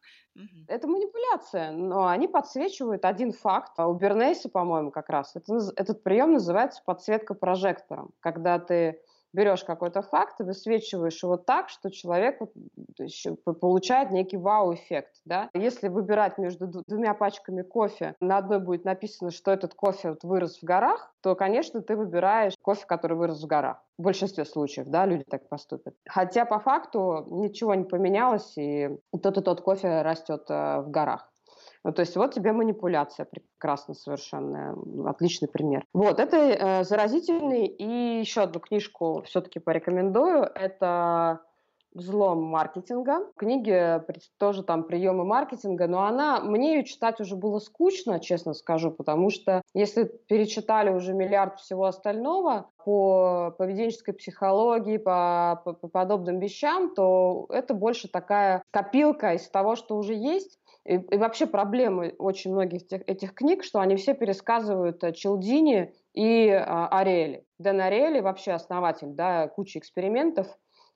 [0.66, 3.72] Это манипуляция, но они подсвечивают один факт.
[3.76, 9.00] А у Бернейса, по-моему, как раз это, этот прием называется подсветка прожектором, когда ты
[9.32, 12.38] берешь какой-то факт и высвечиваешь его так, что человек
[13.60, 15.20] получает некий вау-эффект.
[15.24, 15.48] Да?
[15.54, 20.58] Если выбирать между двумя пачками кофе, на одной будет написано, что этот кофе вот вырос
[20.58, 23.82] в горах, то, конечно, ты выбираешь кофе, который вырос в горах.
[23.98, 25.94] В большинстве случаев, да, люди так поступят.
[26.08, 28.90] Хотя по факту ничего не поменялось, и
[29.22, 31.31] тот и тот кофе растет э, в горах.
[31.84, 34.76] Ну, то есть вот тебе манипуляция прекрасно совершенно,
[35.08, 35.84] отличный пример.
[35.92, 37.66] Вот, это э, заразительный.
[37.66, 40.44] И еще одну книжку все-таки порекомендую.
[40.54, 41.40] Это
[41.94, 43.26] взлом маркетинга.
[43.34, 44.04] В книге
[44.38, 49.30] тоже там приемы маркетинга, но она, мне ее читать уже было скучно, честно скажу, потому
[49.30, 56.94] что если перечитали уже миллиард всего остального по поведенческой психологии, по, по, по подобным вещам,
[56.94, 62.52] то это больше такая копилка из того, что уже есть, и, и вообще проблемы очень
[62.52, 67.44] многих тех, этих книг, что они все пересказывают э, Челдини и а, Ариэли.
[67.58, 70.46] Дэн Ариэли вообще основатель да, кучи экспериментов.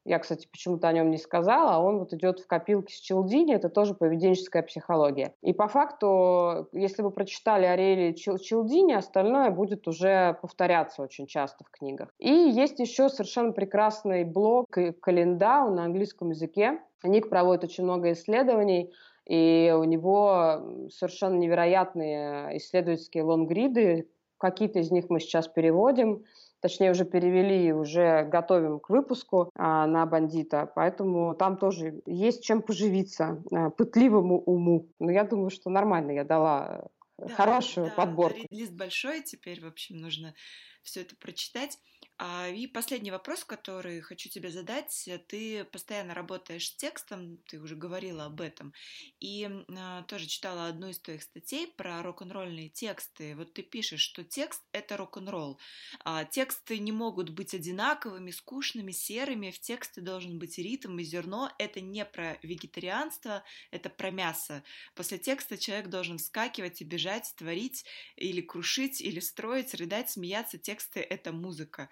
[0.04, 3.52] Я, кстати, почему-то о нем не сказала, а он вот идет в копилке с Челдини,
[3.52, 5.34] это тоже поведенческая психология.
[5.42, 11.64] И по факту, если вы прочитали Ариэли и Челдини, остальное будет уже повторяться очень часто
[11.64, 12.10] в книгах.
[12.18, 14.66] И есть еще совершенно прекрасный блог
[15.02, 16.80] Календа на английском языке.
[17.02, 18.92] Ник проводит очень много исследований
[19.26, 24.08] и у него совершенно невероятные исследовательские лонгриды.
[24.38, 26.24] Какие-то из них мы сейчас переводим,
[26.60, 30.70] точнее уже перевели и уже готовим к выпуску а, на бандита.
[30.74, 34.88] Поэтому там тоже есть чем поживиться а, пытливому уму.
[35.00, 38.40] Но я думаю, что нормально я дала да, хорошую да, подборку.
[38.50, 40.34] Лист большой, теперь, в общем, нужно
[40.82, 41.78] все это прочитать.
[42.18, 45.08] А, и последний вопрос, который хочу тебе задать.
[45.28, 48.72] Ты постоянно работаешь с текстом, ты уже говорила об этом,
[49.20, 53.36] и а, тоже читала одну из твоих статей про рок-н-ролльные тексты.
[53.36, 55.58] Вот ты пишешь, что текст— это рок-н-ролл.
[56.04, 59.50] А тексты не могут быть одинаковыми, скучными, серыми.
[59.50, 61.52] В тексте должен быть ритм и зерно.
[61.58, 64.64] Это не про вегетарианство, это про мясо.
[64.94, 67.84] После текста человек должен вскакивать и бежать, творить
[68.16, 70.56] или крушить, или строить, рыдать, смеяться.
[70.56, 71.90] Тексты— это музыка.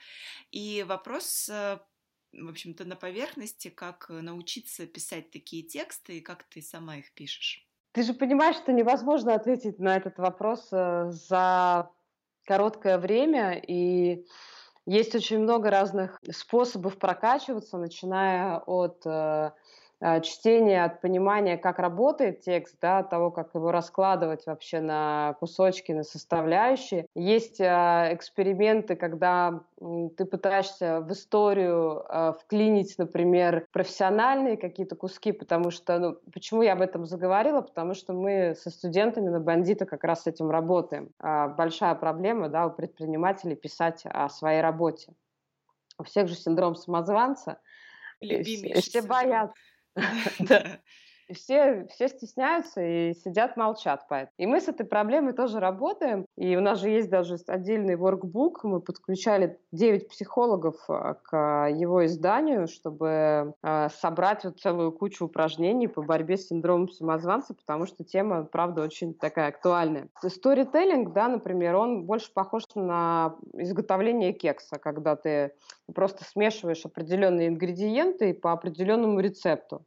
[0.50, 1.78] И вопрос э,
[2.32, 7.66] в общем-то, на поверхности, как научиться писать такие тексты и как ты сама их пишешь.
[7.92, 11.90] Ты же понимаешь, что невозможно ответить на этот вопрос э, за
[12.44, 14.26] короткое время, и
[14.86, 19.52] есть очень много разных способов прокачиваться, начиная от э,
[20.22, 25.92] чтения, от понимания, как работает текст, да, от того, как его раскладывать вообще на кусочки,
[25.92, 27.06] на составляющие.
[27.14, 29.62] Есть э, эксперименты, когда
[30.16, 36.74] ты пытаешься в историю э, вклинить, например, профессиональные какие-то куски, потому что, ну, почему я
[36.74, 37.60] об этом заговорила?
[37.60, 41.10] Потому что мы со студентами на бандита как раз с этим работаем.
[41.22, 45.12] Э, большая проблема, да, у предпринимателей писать о своей работе.
[45.98, 47.60] У всех же синдром самозванца.
[48.20, 49.54] Любимейший все боятся
[50.46, 50.80] 对
[51.32, 54.32] Все, все стесняются и сидят, молчат поэтому.
[54.38, 56.26] И мы с этой проблемой тоже работаем.
[56.36, 58.60] И у нас же есть даже отдельный workbook.
[58.62, 65.88] Мы подключали 9 психологов а, к его изданию, чтобы а, собрать вот целую кучу упражнений
[65.88, 70.08] по борьбе с синдромом самозванца, потому что тема, правда, очень такая актуальная.
[70.22, 75.52] Сторителлинг, да, например, он больше похож на изготовление кекса, когда ты
[75.94, 79.84] просто смешиваешь определенные ингредиенты по определенному рецепту.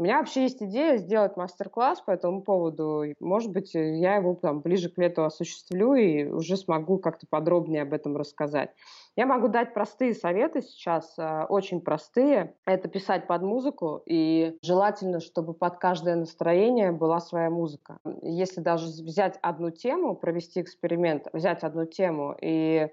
[0.00, 3.04] У меня вообще есть идея сделать мастер-класс по этому поводу.
[3.20, 7.92] Может быть, я его там ближе к лету осуществлю и уже смогу как-то подробнее об
[7.92, 8.70] этом рассказать.
[9.14, 12.54] Я могу дать простые советы сейчас, а, очень простые.
[12.64, 17.98] Это писать под музыку, и желательно, чтобы под каждое настроение была своя музыка.
[18.22, 22.88] Если даже взять одну тему, провести эксперимент, взять одну тему и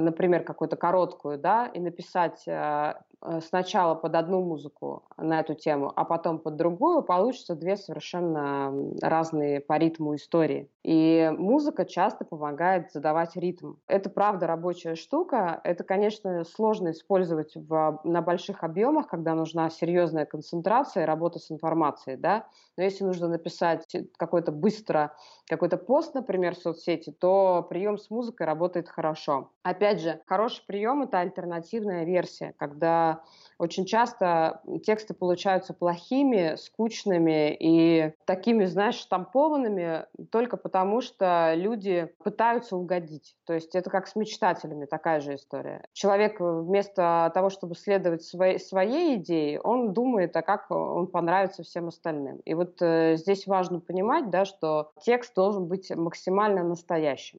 [0.00, 5.92] например, какую-то короткую, да, и написать а, э, сначала под одну музыку на эту тему,
[5.94, 10.68] а потом под другую, получится две совершенно разные по ритму истории.
[10.82, 13.74] И музыка часто помогает задавать ритм.
[13.86, 15.60] Это правда рабочая штука.
[15.62, 21.50] Это, конечно, сложно использовать в, на больших объемах, когда нужна серьезная концентрация и работа с
[21.50, 22.46] информацией, да.
[22.76, 25.14] Но если нужно написать какой-то быстро,
[25.46, 29.50] какой-то пост, например, в соцсети, то прием с музыкой работает хорошо.
[29.62, 33.11] Опять же, хороший прием– это альтернативная версия, когда
[33.58, 42.76] очень часто тексты получаются плохими, скучными и такими, знаешь, штампованными только потому, что люди пытаются
[42.76, 43.36] угодить.
[43.46, 45.84] То есть это как с мечтателями, такая же история.
[45.92, 51.88] Человек вместо того, чтобы следовать своей, своей идее, он думает, а как он понравится всем
[51.88, 52.38] остальным.
[52.38, 57.38] И вот э, здесь важно понимать, да, что текст должен быть максимально настоящим.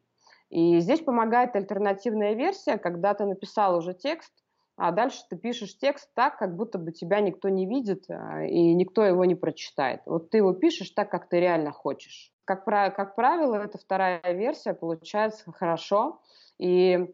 [0.49, 4.31] И здесь помогает альтернативная версия, когда ты написал уже текст,
[4.75, 8.73] а дальше ты пишешь текст так, как будто бы тебя никто не видит а, и
[8.73, 10.01] никто его не прочитает.
[10.05, 12.31] Вот ты его пишешь так, как ты реально хочешь.
[12.45, 16.21] Как, как правило, эта вторая версия получается хорошо,
[16.57, 17.07] и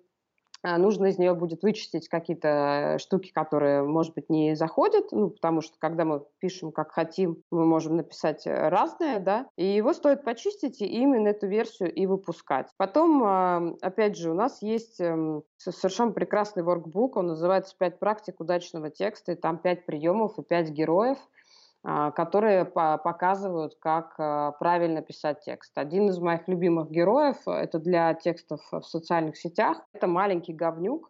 [0.64, 5.78] нужно из нее будет вычистить какие-то штуки, которые, может быть, не заходят, ну, потому что
[5.80, 10.86] когда мы пишем как хотим, мы можем написать разное, да, и его стоит почистить и
[10.86, 12.68] именно эту версию и выпускать.
[12.78, 18.40] Потом, а, опять же, у нас есть эм, совершенно прекрасный workbook, он называется «Пять практик
[18.40, 21.39] удачного текста», и там пять приемов и пять героев– а,
[21.84, 25.78] которые показывают, как а, правильно писать текст.
[25.78, 29.82] Один из моих любимых героев– это для текстов в социальных сетях.
[29.94, 31.10] Это маленький говнюк,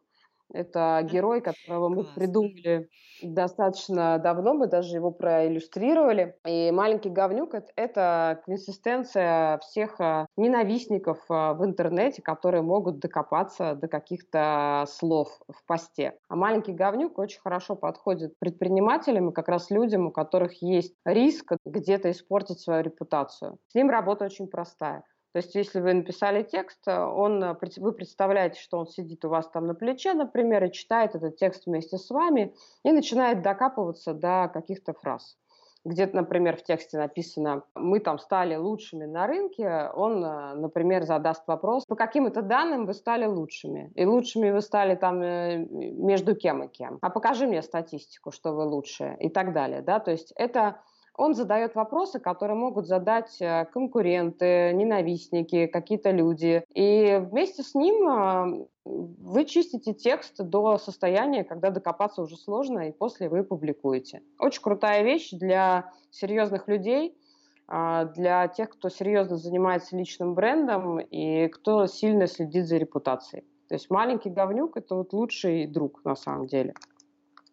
[0.53, 2.89] это герой, которого мы придумали
[3.21, 6.35] достаточно давно, мы даже его проиллюстрировали.
[6.47, 13.87] И «Маленький говнюк»— это консистенция всех а, ненавистников а, в интернете, которые могут докопаться до
[13.87, 16.17] каких-то слов в посте.
[16.29, 21.53] А «Маленький говнюк» очень хорошо подходит предпринимателям и как раз людям, у которых есть риск
[21.65, 23.57] где-то испортить свою репутацию.
[23.67, 25.03] С ним работа очень простая.
[25.31, 29.29] То есть, если вы написали текст, э, он, э, вы представляете, что он сидит у
[29.29, 34.13] вас там на плече, например, и читает этот текст вместе с вами и начинает докапываться
[34.13, 35.37] до каких-то фраз.
[35.85, 41.47] Где-то, например, в тексте написано «мы там стали лучшими на рынке», он, э, например, задаст
[41.47, 46.63] вопрос «по каким это данным вы стали лучшими?» И лучшими вы стали там между кем
[46.63, 46.97] и кем?
[47.01, 49.81] А покажи мне статистику, что вы лучшие и так далее.
[49.83, 49.99] Да?
[49.99, 50.81] То есть это
[51.15, 56.63] он задает вопросы, которые могут задать э, конкуренты, ненавистники, какие-то люди.
[56.73, 62.91] И вместе с ним э, вы чистите текст до состояния, когда докопаться уже сложно, и
[62.91, 64.21] после вы публикуете.
[64.39, 67.15] Очень крутая вещь для серьезных людей,
[67.67, 73.43] а, для тех, кто серьезно занимается личным брендом и кто сильно следит за репутацией.
[73.67, 76.73] То есть маленький говнюк– это вот лучший друг на самом деле.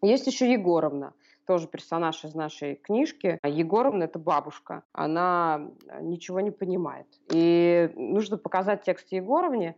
[0.00, 1.12] Есть еще Егоровна–
[1.46, 3.38] тоже персонаж из нашей книжки.
[3.44, 4.82] Егоровна– это бабушка.
[4.92, 5.70] Она
[6.00, 7.06] ничего не понимает.
[7.30, 9.76] И нужно показать текст Егоровне,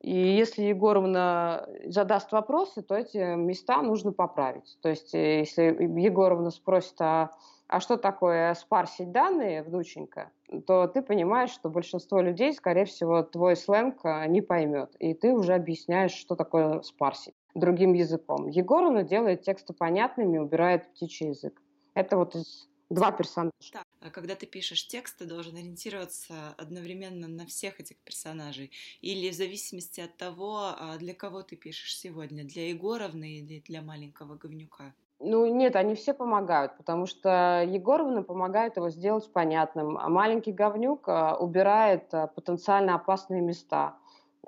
[0.00, 4.78] и если Егоровна задаст вопросы, то эти места нужно поправить.
[4.82, 7.30] То есть, э, если Егоровна спросит, а,
[7.68, 10.30] а что такое спарсить данные, внученька,
[10.66, 14.94] то ты понимаешь, что большинство людей, скорее всего, твой сленг а, не поймет.
[14.98, 18.48] И ты уже объясняешь, что такое спарсить другим языком.
[18.48, 21.60] Егоровна делает тексты понятными, убирает птичий язык.
[21.94, 23.52] Это вот из два персонажа.
[23.72, 24.10] Да.
[24.10, 28.70] Когда ты пишешь текст, ты должен ориентироваться одновременно на всех этих персонажей.
[29.00, 33.82] Или в зависимости от того, а, для кого ты пишешь сегодня, для Егоровны или для
[33.82, 34.94] маленького говнюка.
[35.18, 41.08] Ну, нет, они все помогают, потому что Егоровна помогает его сделать понятным, а маленький говнюк
[41.08, 43.96] а, убирает потенциально опасные места.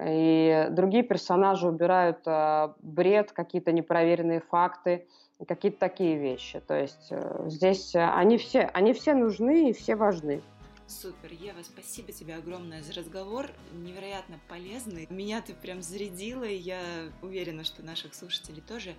[0.00, 5.08] И другие персонажи убирают э, бред, какие-то непроверенные факты,
[5.46, 6.60] какие-то такие вещи.
[6.60, 10.40] То есть э, здесь э, они все, они все нужны и все важны.
[10.86, 15.06] Супер, Ева, спасибо тебе огромное за разговор, невероятно полезный.
[15.10, 16.80] Меня ты прям зарядила, и я
[17.20, 18.94] уверена, что наших слушателей тоже.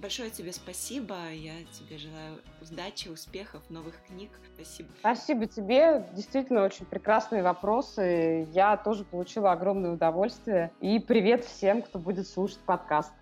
[0.00, 1.16] Большое тебе спасибо.
[1.32, 4.30] Я тебе желаю удачи, успехов, новых книг.
[4.54, 4.88] Спасибо.
[5.00, 6.06] Спасибо тебе.
[6.12, 8.46] Действительно, очень прекрасные вопросы.
[8.52, 10.70] Я тоже получила огромное удовольствие.
[10.80, 13.12] И привет всем, кто будет слушать подкаст.